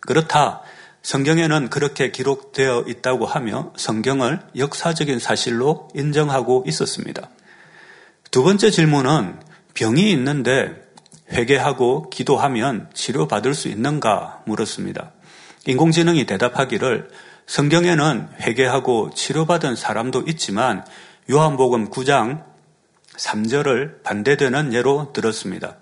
그렇다. 0.00 0.62
성경에는 1.02 1.68
그렇게 1.68 2.10
기록되어 2.10 2.84
있다고 2.86 3.26
하며 3.26 3.72
성경을 3.76 4.40
역사적인 4.56 5.18
사실로 5.18 5.88
인정하고 5.94 6.64
있었습니다. 6.66 7.28
두 8.30 8.42
번째 8.42 8.70
질문은 8.70 9.40
병이 9.74 10.10
있는데 10.12 10.80
회개하고 11.30 12.10
기도하면 12.10 12.88
치료받을 12.94 13.54
수 13.54 13.68
있는가 13.68 14.42
물었습니다. 14.46 15.12
인공지능이 15.66 16.24
대답하기를 16.26 17.10
성경에는 17.46 18.28
회개하고 18.40 19.10
치료받은 19.14 19.76
사람도 19.76 20.24
있지만 20.28 20.84
요한복음 21.30 21.90
9장 21.90 22.44
3절을 23.16 24.02
반대되는 24.02 24.72
예로 24.72 25.12
들었습니다. 25.12 25.76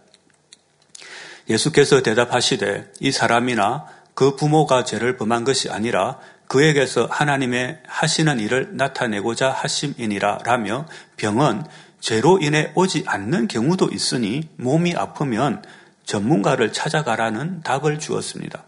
예수께서 1.48 2.02
대답하시되 2.02 2.92
이 3.00 3.12
사람이나 3.12 3.87
그 4.20 4.37
부모가 4.37 4.85
죄를 4.85 5.16
범한 5.16 5.44
것이 5.44 5.70
아니라 5.70 6.18
그에게서 6.46 7.09
하나님의 7.11 7.78
하시는 7.87 8.38
일을 8.38 8.76
나타내고자 8.76 9.50
하심이니라 9.50 10.40
라며 10.44 10.85
병은 11.16 11.64
죄로 12.00 12.38
인해 12.38 12.70
오지 12.74 13.04
않는 13.06 13.48
경우도 13.48 13.88
있으니 13.90 14.46
몸이 14.56 14.94
아프면 14.94 15.62
전문가를 16.04 16.70
찾아가라는 16.70 17.62
답을 17.62 17.98
주었습니다. 17.98 18.62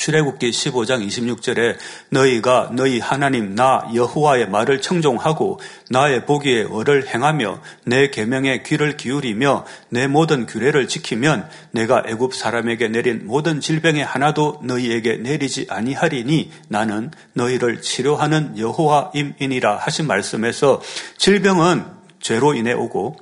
출애굽기 0.00 0.50
15장 0.50 1.06
26절에 1.06 1.76
너희가 2.08 2.70
너희 2.72 3.00
하나님 3.00 3.54
나 3.54 3.86
여호와의 3.94 4.48
말을 4.48 4.80
청종하고 4.80 5.60
나의 5.90 6.24
보기에 6.24 6.64
얼을 6.70 7.06
행하며 7.06 7.60
내 7.84 8.08
계명에 8.08 8.62
귀를 8.62 8.96
기울이며 8.96 9.66
내 9.90 10.06
모든 10.06 10.46
규례를 10.46 10.88
지키면 10.88 11.50
내가 11.72 12.02
애굽 12.06 12.34
사람에게 12.34 12.88
내린 12.88 13.26
모든 13.26 13.60
질병의 13.60 14.02
하나도 14.02 14.62
너희에게 14.64 15.16
내리지 15.16 15.66
아니하리니 15.68 16.50
나는 16.68 17.10
너희를 17.34 17.82
치료하는 17.82 18.56
여호와임이니라 18.56 19.76
하신 19.76 20.06
말씀에서 20.06 20.80
질병은 21.18 21.84
죄로 22.20 22.54
인해 22.54 22.72
오고 22.72 23.16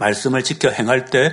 말씀을 0.00 0.42
지켜 0.42 0.70
행할 0.70 1.04
때 1.04 1.32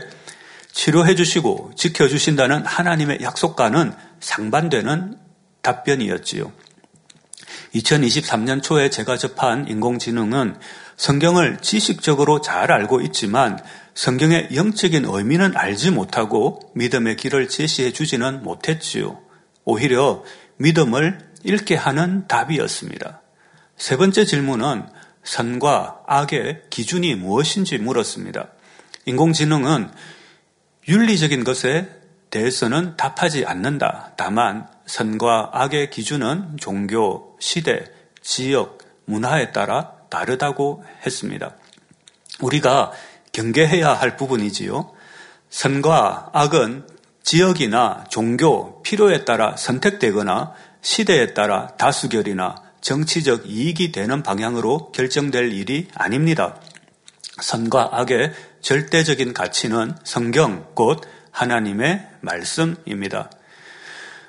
치료해 0.71 1.15
주시고 1.15 1.71
지켜 1.75 2.07
주신다는 2.07 2.63
하나님의 2.63 3.19
약속과는 3.23 4.10
상반되는 4.21 5.17
답변이었지요. 5.61 6.51
2023년 7.75 8.63
초에 8.63 8.89
제가 8.89 9.17
접한 9.17 9.67
인공지능은 9.67 10.55
성경을 10.97 11.59
지식적으로 11.61 12.41
잘 12.41 12.71
알고 12.71 13.01
있지만 13.01 13.59
성경의 13.93 14.49
영적인 14.55 15.05
의미는 15.05 15.55
알지 15.55 15.91
못하고 15.91 16.71
믿음의 16.75 17.17
길을 17.17 17.49
제시해 17.49 17.91
주지는 17.91 18.43
못했지요. 18.43 19.19
오히려 19.65 20.23
믿음을 20.57 21.31
잃게 21.43 21.75
하는 21.75 22.27
답이었습니다. 22.27 23.21
세 23.77 23.97
번째 23.97 24.25
질문은 24.25 24.85
선과 25.23 26.01
악의 26.07 26.63
기준이 26.69 27.15
무엇인지 27.15 27.77
물었습니다. 27.79 28.49
인공지능은 29.05 29.91
윤리적인 30.87 31.43
것에 31.43 32.00
대해서는 32.31 32.97
답하지 32.97 33.45
않는다. 33.45 34.13
다만 34.17 34.67
선과 34.85 35.51
악의 35.53 35.91
기준은 35.91 36.57
종교, 36.57 37.37
시대, 37.39 37.85
지역, 38.21 38.79
문화에 39.05 39.51
따라 39.51 39.93
다르다고 40.09 40.83
했습니다. 41.05 41.55
우리가 42.39 42.91
경계해야 43.33 43.93
할 43.93 44.17
부분이지요. 44.17 44.93
선과 45.49 46.31
악은 46.33 46.87
지역이나 47.23 48.05
종교, 48.09 48.81
필요에 48.81 49.25
따라 49.25 49.55
선택되거나 49.55 50.53
시대에 50.81 51.33
따라 51.33 51.67
다수결이나 51.77 52.55
정치적 52.81 53.45
이익이 53.45 53.91
되는 53.91 54.23
방향으로 54.23 54.91
결정될 54.91 55.51
일이 55.51 55.87
아닙니다. 55.93 56.55
선과 57.39 57.89
악의 57.93 58.33
절대적인 58.61 59.33
가치는 59.33 59.95
성경, 60.03 60.67
곧 60.73 61.01
하나님의 61.31 62.07
말씀입니다. 62.21 63.29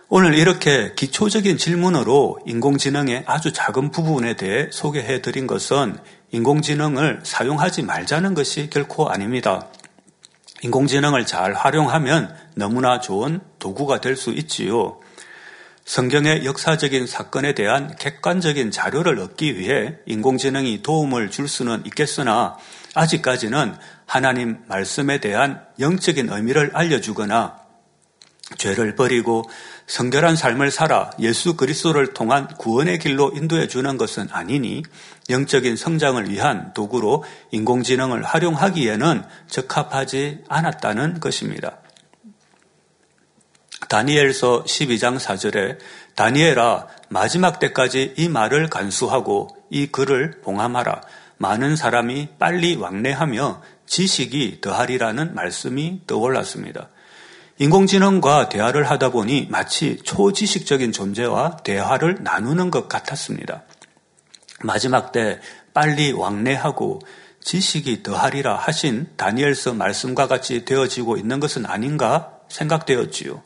오늘 0.08 0.34
이렇게 0.34 0.92
기초적인 0.94 1.56
질문으로 1.56 2.38
인공지능의 2.46 3.24
아주 3.26 3.52
작은 3.52 3.90
부분에 3.90 4.36
대해 4.36 4.68
소개해 4.70 5.22
드린 5.22 5.46
것은 5.46 5.98
인공지능을 6.32 7.20
사용하지 7.22 7.82
말자는 7.82 8.34
것이 8.34 8.68
결코 8.70 9.08
아닙니다. 9.08 9.68
인공지능을 10.62 11.26
잘 11.26 11.54
활용하면 11.54 12.36
너무나 12.54 13.00
좋은 13.00 13.40
도구가 13.58 14.00
될 14.00 14.16
수 14.16 14.30
있지요. 14.30 15.00
성경의 15.84 16.44
역사적인 16.44 17.06
사건에 17.06 17.54
대한 17.54 17.96
객관적인 17.96 18.70
자료를 18.70 19.18
얻기 19.18 19.58
위해 19.58 19.96
인공지능이 20.06 20.82
도움을 20.82 21.30
줄 21.30 21.48
수는 21.48 21.82
있겠으나 21.86 22.56
아직까지는 22.94 23.74
하나님 24.06 24.58
말씀에 24.66 25.18
대한 25.18 25.64
영적인 25.78 26.28
의미를 26.28 26.70
알려주거나 26.74 27.62
죄를 28.58 28.94
버리고 28.94 29.48
성결한 29.86 30.36
삶을 30.36 30.70
살아 30.70 31.10
예수 31.18 31.56
그리스도를 31.56 32.14
통한 32.14 32.48
구원의 32.48 32.98
길로 32.98 33.32
인도해 33.34 33.66
주는 33.66 33.96
것은 33.96 34.28
아니니 34.30 34.82
영적인 35.30 35.76
성장을 35.76 36.30
위한 36.30 36.72
도구로 36.74 37.24
인공지능을 37.50 38.22
활용하기에는 38.22 39.24
적합하지 39.48 40.44
않았다는 40.48 41.20
것입니다. 41.20 41.78
다니엘서 43.88 44.64
12장 44.64 45.18
4절에 45.18 45.78
다니엘아 46.14 46.86
마지막 47.08 47.58
때까지 47.58 48.14
이 48.16 48.28
말을 48.28 48.70
간수하고 48.70 49.48
이 49.70 49.86
글을 49.86 50.40
봉함하라. 50.42 51.02
많은 51.36 51.76
사람이 51.76 52.28
빨리 52.38 52.76
왕래하며 52.76 53.62
지식이 53.92 54.62
더하리라는 54.62 55.34
말씀이 55.34 56.00
떠올랐습니다. 56.06 56.88
인공지능과 57.58 58.48
대화를 58.48 58.88
하다 58.90 59.10
보니 59.10 59.48
마치 59.50 59.98
초지식적인 60.02 60.92
존재와 60.92 61.58
대화를 61.58 62.20
나누는 62.22 62.70
것 62.70 62.88
같았습니다. 62.88 63.64
마지막 64.62 65.12
때 65.12 65.40
빨리 65.74 66.10
왕래하고 66.10 67.02
지식이 67.42 68.02
더하리라 68.02 68.56
하신 68.56 69.08
다니엘서 69.18 69.74
말씀과 69.74 70.26
같이 70.26 70.64
되어지고 70.64 71.18
있는 71.18 71.38
것은 71.38 71.66
아닌가 71.66 72.38
생각되었지요. 72.48 73.42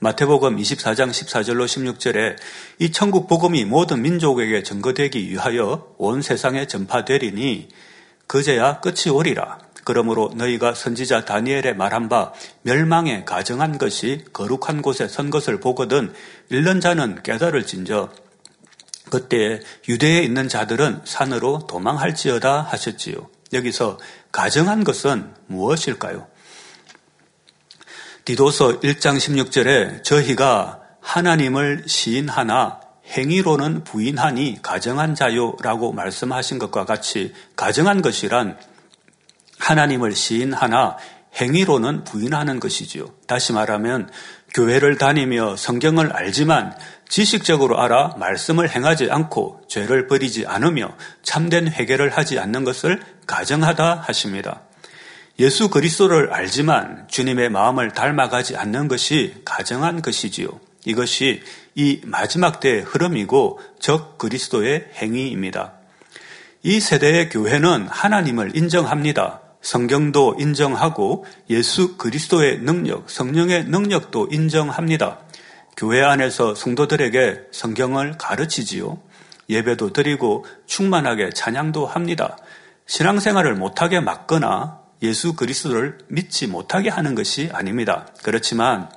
마태복음 0.00 0.58
24장 0.58 1.08
14절로 1.08 1.64
16절에 1.64 2.36
이 2.80 2.92
천국 2.92 3.26
복음이 3.26 3.64
모든 3.64 4.02
민족에게 4.02 4.62
증거되기 4.62 5.30
위하여 5.30 5.94
온 5.96 6.20
세상에 6.20 6.66
전파되리니 6.66 7.68
그제야 8.26 8.80
끝이 8.80 9.10
오리라. 9.10 9.58
그러므로 9.84 10.32
너희가 10.34 10.74
선지자 10.74 11.24
다니엘의 11.24 11.76
말한 11.76 12.08
바 12.08 12.32
멸망에 12.62 13.24
가정한 13.24 13.78
것이 13.78 14.24
거룩한 14.32 14.82
곳에 14.82 15.06
선 15.06 15.30
것을 15.30 15.60
보거든 15.60 16.12
일른 16.48 16.80
자는 16.80 17.22
깨달을진저 17.22 18.10
그때 19.10 19.60
유대에 19.88 20.22
있는 20.22 20.48
자들은 20.48 21.02
산으로 21.04 21.66
도망할지어다 21.68 22.62
하셨지요. 22.62 23.30
여기서 23.52 23.98
가정한 24.32 24.82
것은 24.82 25.32
무엇일까요? 25.46 26.26
디도서 28.24 28.80
1장 28.80 29.18
16절에 29.18 30.02
저희가 30.02 30.80
하나님을 31.00 31.84
시인하나 31.86 32.80
행위로는 33.08 33.84
부인하니 33.84 34.60
가정한 34.62 35.14
자요라고 35.14 35.92
말씀하신 35.92 36.58
것과 36.58 36.84
같이 36.84 37.32
가정한 37.54 38.02
것이란 38.02 38.58
하나님을 39.58 40.14
시인하나 40.14 40.96
행위로는 41.40 42.04
부인하는 42.04 42.60
것이지요. 42.60 43.10
다시 43.26 43.52
말하면 43.52 44.10
교회를 44.54 44.96
다니며 44.96 45.56
성경을 45.56 46.12
알지만 46.12 46.76
지식적으로 47.08 47.80
알아 47.80 48.16
말씀을 48.18 48.70
행하지 48.70 49.10
않고 49.10 49.62
죄를 49.68 50.06
버리지 50.06 50.46
않으며 50.46 50.96
참된 51.22 51.68
회개를 51.68 52.10
하지 52.10 52.38
않는 52.38 52.64
것을 52.64 53.00
가정하다 53.26 54.02
하십니다. 54.06 54.62
예수 55.38 55.68
그리스도를 55.68 56.32
알지만 56.32 57.06
주님의 57.08 57.50
마음을 57.50 57.92
닮아가지 57.92 58.56
않는 58.56 58.88
것이 58.88 59.34
가정한 59.44 60.00
것이지요. 60.00 60.48
이것이 60.86 61.42
이 61.74 62.00
마지막 62.04 62.60
때의 62.60 62.80
흐름이고 62.82 63.60
적 63.78 64.16
그리스도의 64.16 64.88
행위입니다. 64.94 65.74
이 66.62 66.80
세대의 66.80 67.28
교회는 67.28 67.88
하나님을 67.88 68.56
인정합니다. 68.56 69.40
성경도 69.60 70.36
인정하고 70.38 71.26
예수 71.50 71.96
그리스도의 71.96 72.60
능력, 72.60 73.10
성령의 73.10 73.64
능력도 73.64 74.28
인정합니다. 74.30 75.18
교회 75.76 76.02
안에서 76.02 76.54
성도들에게 76.54 77.48
성경을 77.50 78.16
가르치지요. 78.16 78.98
예배도 79.50 79.92
드리고 79.92 80.46
충만하게 80.66 81.30
찬양도 81.30 81.86
합니다. 81.86 82.38
신앙생활을 82.86 83.56
못하게 83.56 83.98
막거나 83.98 84.80
예수 85.02 85.34
그리스도를 85.34 85.98
믿지 86.08 86.46
못하게 86.46 86.88
하는 86.90 87.16
것이 87.16 87.50
아닙니다. 87.52 88.06
그렇지만 88.22 88.88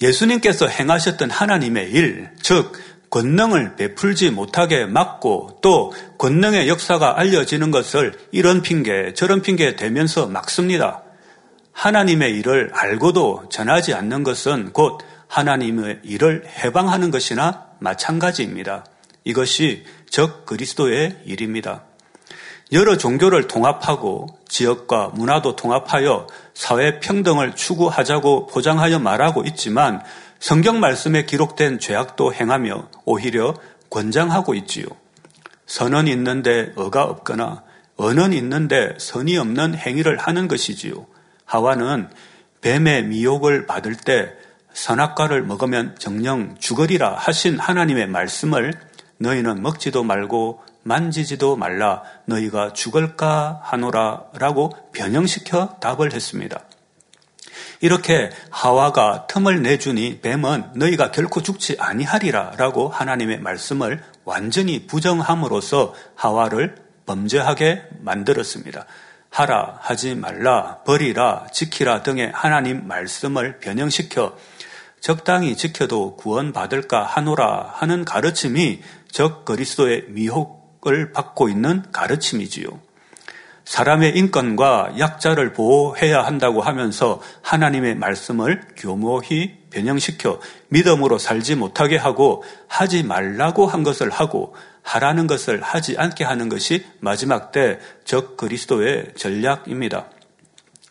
예수님께서 0.00 0.68
행하셨던 0.68 1.30
하나님의 1.30 1.90
일, 1.90 2.30
즉 2.40 2.72
권능을 3.10 3.76
베풀지 3.76 4.30
못하게 4.30 4.84
막고 4.84 5.58
또 5.62 5.92
권능의 6.18 6.68
역사가 6.68 7.18
알려지는 7.18 7.70
것을 7.70 8.12
이런 8.30 8.62
핑계 8.62 9.14
저런 9.14 9.42
핑계 9.42 9.74
대면서 9.76 10.26
막습니다. 10.26 11.02
하나님의 11.72 12.32
일을 12.38 12.70
알고도 12.74 13.48
전하지 13.50 13.94
않는 13.94 14.22
것은 14.22 14.72
곧 14.72 15.00
하나님의 15.28 16.00
일을 16.04 16.44
해방하는 16.46 17.10
것이나 17.10 17.66
마찬가지입니다. 17.78 18.84
이것이 19.24 19.84
적 20.08 20.46
그리스도의 20.46 21.22
일입니다. 21.24 21.85
여러 22.72 22.96
종교를 22.96 23.46
통합하고 23.46 24.26
지역과 24.48 25.12
문화도 25.14 25.54
통합하여 25.54 26.26
사회 26.52 26.98
평등을 26.98 27.54
추구하자고 27.54 28.46
포장하여 28.46 28.98
말하고 28.98 29.44
있지만 29.44 30.02
성경 30.40 30.80
말씀에 30.80 31.26
기록된 31.26 31.78
죄악도 31.78 32.34
행하며 32.34 32.88
오히려 33.04 33.54
권장하고 33.90 34.54
있지요. 34.54 34.86
선은 35.66 36.08
있는데 36.08 36.72
어가 36.76 37.04
없거나 37.04 37.62
언은 37.96 38.32
있는데 38.32 38.94
선이 38.98 39.36
없는 39.38 39.76
행위를 39.76 40.18
하는 40.18 40.48
것이지요. 40.48 41.06
하와는 41.44 42.10
뱀의 42.60 43.04
미혹을 43.04 43.66
받을 43.66 43.94
때 43.94 44.32
선악과를 44.72 45.44
먹으면 45.44 45.94
정령 45.98 46.56
죽으리라 46.58 47.14
하신 47.14 47.58
하나님의 47.58 48.08
말씀을 48.08 48.74
너희는 49.18 49.62
먹지도 49.62 50.02
말고 50.02 50.62
만지지도 50.86 51.56
말라 51.56 52.02
너희가 52.26 52.72
죽을까 52.72 53.60
하노라 53.64 54.26
라고 54.34 54.72
변형시켜 54.92 55.78
답을 55.80 56.12
했습니다. 56.12 56.60
이렇게 57.80 58.30
하와가 58.50 59.26
틈을 59.26 59.62
내주니 59.62 60.20
뱀은 60.20 60.72
너희가 60.76 61.10
결코 61.10 61.42
죽지 61.42 61.76
아니하리라 61.80 62.52
라고 62.56 62.88
하나님의 62.88 63.40
말씀을 63.40 64.02
완전히 64.24 64.86
부정함으로써 64.86 65.92
하와를 66.14 66.76
범죄하게 67.04 67.82
만들었습니다. 68.00 68.86
하라, 69.30 69.78
하지 69.80 70.14
말라, 70.14 70.78
버리라, 70.84 71.46
지키라 71.52 72.02
등의 72.02 72.30
하나님 72.32 72.86
말씀을 72.86 73.58
변형시켜 73.58 74.36
적당히 75.00 75.56
지켜도 75.56 76.16
구원받을까 76.16 77.02
하노라 77.04 77.72
하는 77.74 78.04
가르침이 78.04 78.80
적 79.10 79.44
그리스도의 79.44 80.06
미혹 80.08 80.55
을 80.86 81.12
받고 81.12 81.48
있는 81.48 81.82
가르침이지요. 81.92 82.68
사람의 83.64 84.16
인권과 84.16 84.94
약자를 84.98 85.52
보호해야 85.52 86.22
한다고 86.24 86.62
하면서 86.62 87.20
하나님의 87.42 87.96
말씀을 87.96 88.62
교모히 88.76 89.58
변형시켜 89.70 90.40
믿음으로 90.68 91.18
살지 91.18 91.56
못하게 91.56 91.96
하고 91.96 92.44
하지 92.68 93.02
말라고 93.02 93.66
한 93.66 93.82
것을 93.82 94.10
하고 94.10 94.54
하라는 94.82 95.26
것을 95.26 95.60
하지 95.60 95.96
않게 95.98 96.22
하는 96.22 96.48
것이 96.48 96.86
마지막 97.00 97.50
때 97.50 97.80
적 98.04 98.36
그리스도의 98.36 99.14
전략입니다. 99.16 100.06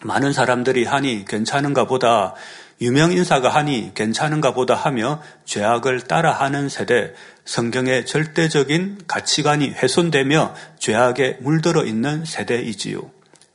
많은 0.04 0.34
사람들이 0.34 0.84
하니 0.84 1.24
괜찮은가 1.26 1.86
보다 1.86 2.36
유명 2.82 3.14
인사가 3.14 3.50
하니 3.50 3.92
괜찮은가 3.94 4.54
보다 4.54 4.76
하며 4.76 5.22
죄악을 5.46 6.02
따라하는 6.02 6.68
세대, 6.68 7.14
성경의 7.46 8.06
절대적인 8.06 9.04
가치관이 9.08 9.70
훼손되며 9.70 10.54
죄악에 10.80 11.38
물들어 11.40 11.86
있는 11.86 12.26
세대이지요. 12.26 13.12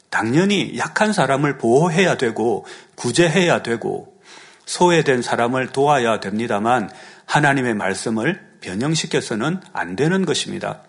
당연히 0.08 0.76
약한 0.78 1.12
사람을 1.12 1.58
보호해야 1.58 2.16
되고 2.16 2.66
구제해야 2.94 3.62
되고 3.62 4.12
소외된 4.64 5.22
사람을 5.22 5.68
도와야 5.68 6.20
됩니다만 6.20 6.90
하나님의 7.26 7.74
말씀을 7.74 8.40
변형시켜서는 8.60 9.60
안 9.72 9.96
되는 9.96 10.24
것입니다. 10.24 10.82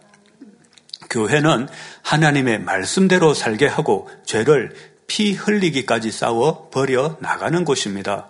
교회는 1.10 1.68
하나님의 2.04 2.62
말씀대로 2.62 3.34
살게 3.34 3.68
하고 3.68 4.10
죄를 4.26 4.74
피 5.12 5.34
흘리기까지 5.34 6.10
싸워 6.10 6.70
버려 6.70 7.18
나가는 7.20 7.66
곳입니다. 7.66 8.30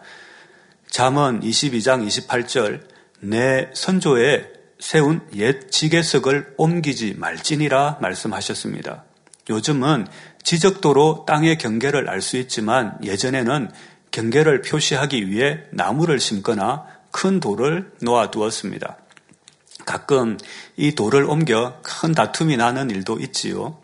잠언 0.90 1.40
22장 1.40 2.08
28절 2.08 2.82
내 3.20 3.70
선조에 3.76 4.48
세운 4.80 5.22
옛 5.36 5.70
지게석을 5.70 6.56
옮기지 6.58 7.14
말지니라 7.20 8.00
말씀하셨습니다. 8.02 9.04
요즘은 9.48 10.08
지적도로 10.42 11.24
땅의 11.28 11.60
경계를 11.60 12.10
알 12.10 12.20
수 12.20 12.38
있지만 12.38 12.98
예전에는 13.04 13.70
경계를 14.10 14.64
표시하기 14.64 15.30
위해 15.30 15.60
나무를 15.70 16.20
심거나 16.20 16.88
큰 17.12 17.40
돌을 17.40 17.92
놓아두었습니다. 18.02 18.98
가끔 19.86 20.40
이 20.78 20.96
돌을 20.96 21.26
옮겨 21.26 21.80
큰 21.84 22.14
다툼이 22.14 22.58
나는 22.58 22.90
일도 22.90 23.20
있지요. 23.20 23.81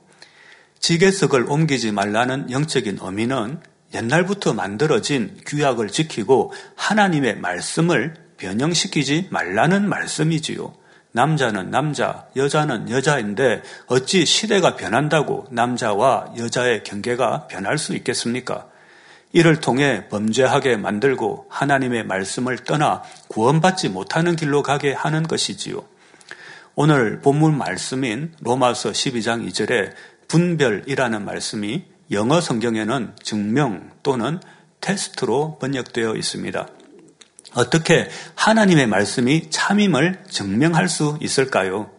지게석을 0.80 1.46
옮기지 1.50 1.92
말라는 1.92 2.52
영적인 2.52 3.00
의미는 3.02 3.60
옛날부터 3.94 4.54
만들어진 4.54 5.38
규약을 5.46 5.90
지키고 5.90 6.54
하나님의 6.76 7.38
말씀을 7.40 8.16
변형시키지 8.38 9.28
말라는 9.32 9.88
말씀이지요. 9.88 10.74
남자는 11.12 11.72
남자, 11.72 12.28
여자는 12.36 12.92
여자인데 12.92 13.64
어찌 13.88 14.26
시대가 14.26 14.76
변한다고 14.76 15.48
남자와 15.50 16.34
여자의 16.38 16.84
경계가 16.84 17.48
변할 17.48 17.78
수 17.78 17.96
있겠습니까? 17.96 18.68
이를 19.34 19.60
통해 19.60 20.08
범죄하게 20.10 20.78
만들고 20.78 21.48
하나님의 21.50 22.06
말씀을 22.06 22.58
떠나 22.60 23.04
구원받지 23.30 23.90
못하는 23.90 24.36
길로 24.36 24.64
가게 24.64 24.94
하는 24.94 25.24
것이지요. 25.24 25.84
오늘 26.76 27.20
본문 27.22 27.58
말씀인 27.58 28.34
로마서 28.42 28.92
12장 28.92 29.48
2절에 29.48 29.92
분별이라는 30.28 31.26
말씀이 31.26 31.86
영어 32.12 32.42
성경에는 32.42 33.16
증명 33.22 33.92
또는 34.04 34.40
테스트로 34.82 35.58
번역되어 35.60 36.16
있습니다. 36.16 36.68
어떻게 37.56 38.10
하나님의 38.36 38.88
말씀이 38.88 39.50
참임을 39.50 40.24
증명할 40.30 40.90
수 40.90 41.18
있을까요? 41.22 41.90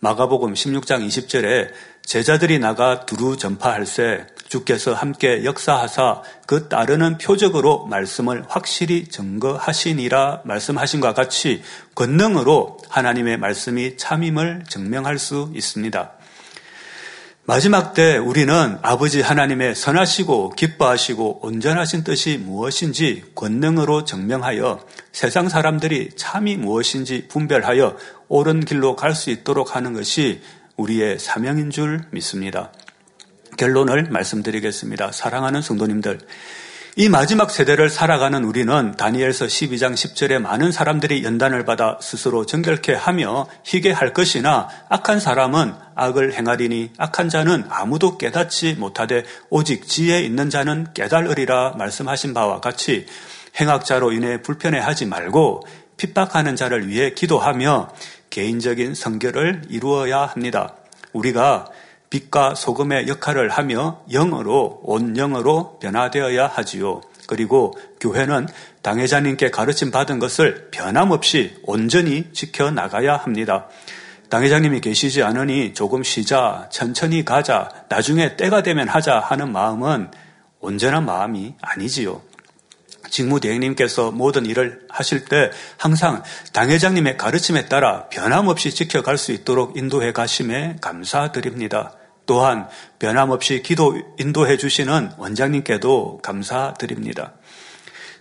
마가복음 0.00 0.54
16장 0.54 1.06
20절에 1.06 1.72
제자들이 2.02 2.58
나가 2.58 3.04
두루 3.04 3.36
전파할세 3.36 4.26
주께서 4.48 4.94
함께 4.94 5.44
역사하사 5.44 6.22
그 6.46 6.68
따르는 6.68 7.18
표적으로 7.18 7.84
말씀을 7.86 8.44
확실히 8.48 9.08
증거하시니라 9.08 10.42
말씀하신과 10.44 11.12
같이 11.12 11.62
권능으로 11.94 12.78
하나님의 12.88 13.38
말씀이 13.38 13.96
참임을 13.98 14.64
증명할 14.68 15.18
수 15.18 15.50
있습니다. 15.54 16.17
마지막 17.48 17.94
때 17.94 18.18
우리는 18.18 18.76
아버지 18.82 19.22
하나님의 19.22 19.74
선하시고 19.74 20.50
기뻐하시고 20.50 21.46
온전하신 21.46 22.04
뜻이 22.04 22.36
무엇인지 22.36 23.32
권능으로 23.34 24.04
증명하여 24.04 24.84
세상 25.12 25.48
사람들이 25.48 26.10
참이 26.14 26.56
무엇인지 26.58 27.28
분별하여 27.28 27.96
옳은 28.28 28.66
길로 28.66 28.96
갈 28.96 29.14
수 29.14 29.30
있도록 29.30 29.74
하는 29.74 29.94
것이 29.94 30.42
우리의 30.76 31.18
사명인 31.18 31.70
줄 31.70 32.02
믿습니다. 32.10 32.70
결론을 33.56 34.10
말씀드리겠습니다. 34.10 35.12
사랑하는 35.12 35.62
성도님들, 35.62 36.20
이 36.96 37.08
마지막 37.08 37.50
세대를 37.50 37.90
살아가는 37.90 38.42
우리는 38.44 38.92
다니엘서 38.96 39.46
12장 39.46 39.94
10절에 39.94 40.38
많은 40.38 40.72
사람들이 40.72 41.22
연단을 41.22 41.64
받아 41.64 41.98
스스로 42.00 42.44
정결케 42.44 42.94
하며 42.94 43.46
희게 43.64 43.92
할 43.92 44.12
것이나 44.12 44.68
악한 44.88 45.20
사람은 45.20 45.74
악을 45.94 46.34
행하리니 46.34 46.92
악한 46.98 47.28
자는 47.28 47.64
아무도 47.68 48.18
깨닫지 48.18 48.74
못하되 48.74 49.24
오직 49.50 49.86
지혜 49.86 50.22
있는 50.22 50.50
자는 50.50 50.88
깨달으리라 50.94 51.74
말씀하신 51.78 52.34
바와 52.34 52.60
같이 52.60 53.06
행악자로 53.60 54.12
인해 54.12 54.42
불편해하지 54.42 55.06
말고 55.06 55.66
핍박하는 55.98 56.56
자를 56.56 56.88
위해 56.88 57.12
기도하며 57.12 57.90
개인적인 58.30 58.94
성결을 58.94 59.62
이루어야 59.68 60.22
합니다. 60.22 60.74
우리가 61.12 61.66
빛과 62.10 62.54
소금의 62.54 63.08
역할을 63.08 63.50
하며 63.50 64.02
영으로 64.10 64.80
온 64.82 65.14
영으로 65.14 65.78
변화되어야 65.80 66.46
하지요. 66.46 67.02
그리고 67.26 67.74
교회는 68.00 68.48
당회자님께 68.82 69.50
가르침 69.50 69.90
받은 69.90 70.18
것을 70.18 70.68
변함없이 70.70 71.58
온전히 71.64 72.32
지켜 72.32 72.70
나가야 72.70 73.16
합니다. 73.16 73.66
당회장님이 74.30 74.80
계시지 74.80 75.22
않으니 75.22 75.74
조금 75.74 76.02
쉬자, 76.02 76.68
천천히 76.70 77.24
가자, 77.24 77.68
나중에 77.88 78.36
때가 78.36 78.62
되면 78.62 78.88
하자 78.88 79.20
하는 79.20 79.52
마음은 79.52 80.10
온전한 80.60 81.04
마음이 81.04 81.54
아니지요. 81.60 82.22
직무대행님께서 83.10 84.10
모든 84.10 84.46
일을 84.46 84.86
하실 84.88 85.24
때 85.24 85.50
항상 85.76 86.22
당회장님의 86.52 87.16
가르침에 87.16 87.66
따라 87.66 88.08
변함없이 88.08 88.74
지켜갈 88.74 89.16
수 89.18 89.32
있도록 89.32 89.76
인도해 89.76 90.12
가심에 90.12 90.76
감사드립니다. 90.80 91.97
또한 92.28 92.68
변함없이 92.98 93.62
기도 93.62 93.98
인도해 94.18 94.58
주시는 94.58 95.12
원장님께도 95.16 96.20
감사드립니다. 96.22 97.32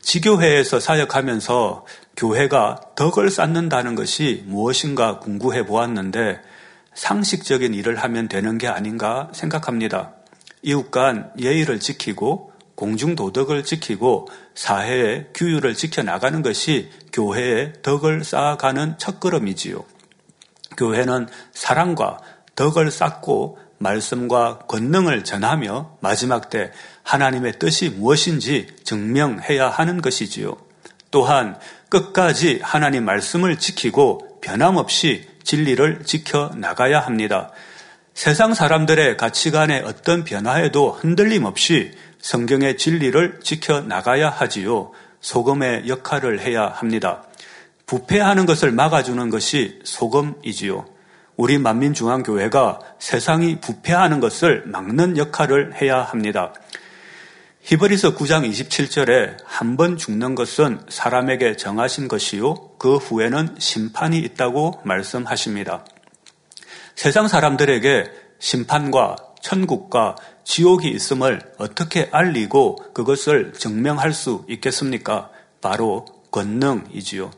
지교회에서 0.01 0.79
사역하면서 0.79 1.85
교회가 2.15 2.79
덕을 2.95 3.29
쌓는다는 3.29 3.95
것이 3.95 4.43
무엇인가 4.47 5.19
궁구해 5.19 5.65
보았는데 5.65 6.39
상식적인 6.93 7.73
일을 7.73 7.97
하면 7.97 8.29
되는 8.29 8.57
게 8.57 8.69
아닌가 8.69 9.27
생각합니다. 9.33 10.13
이웃 10.61 10.89
간 10.89 11.29
예의를 11.37 11.81
지키고 11.81 12.53
공중도덕을 12.75 13.65
지키고 13.65 14.29
사회의 14.55 15.27
규율을 15.33 15.75
지켜나가는 15.75 16.41
것이 16.41 16.89
교회의 17.11 17.73
덕을 17.81 18.23
쌓아가는 18.23 18.97
첫걸음이지요. 18.97 19.83
교회는 20.77 21.27
사랑과 21.51 22.19
덕을 22.55 22.89
쌓고 22.89 23.57
말씀과 23.77 24.59
권능을 24.67 25.23
전하며 25.23 25.97
마지막 25.99 26.49
때 26.49 26.71
하나님의 27.03 27.59
뜻이 27.59 27.89
무엇인지 27.89 28.67
증명해야 28.83 29.69
하는 29.69 30.01
것이지요. 30.01 30.57
또한 31.11 31.57
끝까지 31.89 32.59
하나님 32.61 33.05
말씀을 33.05 33.57
지키고 33.57 34.39
변함없이 34.41 35.27
진리를 35.43 36.03
지켜 36.03 36.51
나가야 36.55 36.99
합니다. 36.99 37.51
세상 38.13 38.53
사람들의 38.53 39.15
가치관의 39.15 39.83
어떤 39.85 40.23
변화에도 40.23 40.91
흔들림 40.91 41.45
없이 41.45 41.91
성경의 42.19 42.77
진리를 42.77 43.39
지켜 43.43 43.81
나가야 43.81 44.29
하지요. 44.29 44.91
소금의 45.21 45.87
역할을 45.87 46.39
해야 46.41 46.67
합니다. 46.67 47.23
부패하는 47.85 48.45
것을 48.45 48.71
막아주는 48.71 49.29
것이 49.29 49.79
소금이지요. 49.83 50.96
우리 51.37 51.59
만민중앙교회가 51.59 52.79
세상이 52.99 53.59
부패하는 53.61 54.19
것을 54.19 54.63
막는 54.65 55.17
역할을 55.17 55.79
해야 55.79 56.01
합니다. 56.01 56.51
히브리서 57.61 58.15
9장 58.15 58.49
27절에 58.49 59.37
한 59.45 59.77
번 59.77 59.97
죽는 59.97 60.33
것은 60.35 60.81
사람에게 60.89 61.55
정하신 61.57 62.07
것이요. 62.07 62.77
그 62.79 62.95
후에는 62.95 63.55
심판이 63.59 64.17
있다고 64.19 64.81
말씀하십니다. 64.83 65.85
세상 66.95 67.27
사람들에게 67.27 68.05
심판과 68.39 69.15
천국과 69.41 70.15
지옥이 70.43 70.89
있음을 70.89 71.39
어떻게 71.59 72.09
알리고 72.11 72.77
그것을 72.93 73.53
증명할 73.53 74.13
수 74.13 74.43
있겠습니까? 74.49 75.29
바로 75.61 76.05
권능이지요. 76.31 77.29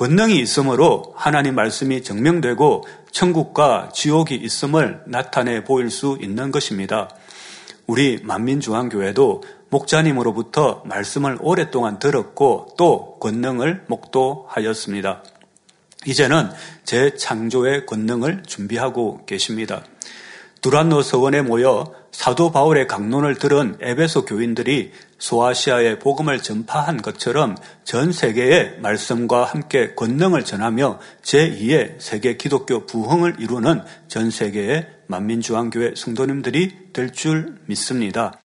권능이 0.00 0.40
있으므로 0.40 1.12
하나님 1.14 1.54
말씀이 1.54 2.02
증명되고 2.02 2.84
천국과 3.10 3.90
지옥이 3.92 4.34
있음을 4.34 5.02
나타내 5.04 5.62
보일 5.62 5.90
수 5.90 6.16
있는 6.22 6.50
것입니다. 6.50 7.10
우리 7.86 8.18
만민중앙교회도 8.22 9.42
목자님으로부터 9.68 10.80
말씀을 10.86 11.36
오랫동안 11.42 11.98
들었고 11.98 12.76
또 12.78 13.18
권능을 13.20 13.84
목도하였습니다. 13.88 15.22
이제는 16.06 16.48
재창조의 16.84 17.84
권능을 17.84 18.44
준비하고 18.46 19.26
계십니다. 19.26 19.84
두란노 20.62 21.02
서원에 21.02 21.42
모여 21.42 21.92
사도 22.10 22.52
바울의 22.52 22.86
강론을 22.86 23.34
들은 23.34 23.76
에베소 23.82 24.24
교인들이 24.24 24.92
소아시아의 25.20 26.00
복음을 26.00 26.42
전파한 26.42 27.00
것처럼 27.00 27.56
전 27.84 28.10
세계에 28.12 28.78
말씀과 28.80 29.44
함께 29.44 29.94
권능을 29.94 30.44
전하며 30.44 30.98
제2의 31.22 32.00
세계 32.00 32.36
기독교 32.36 32.86
부흥을 32.86 33.36
이루는 33.38 33.82
전 34.08 34.30
세계의 34.30 34.88
만민주왕교회 35.06 35.94
성도님들이 35.94 36.92
될 36.92 37.12
줄 37.12 37.58
믿습니다. 37.66 38.40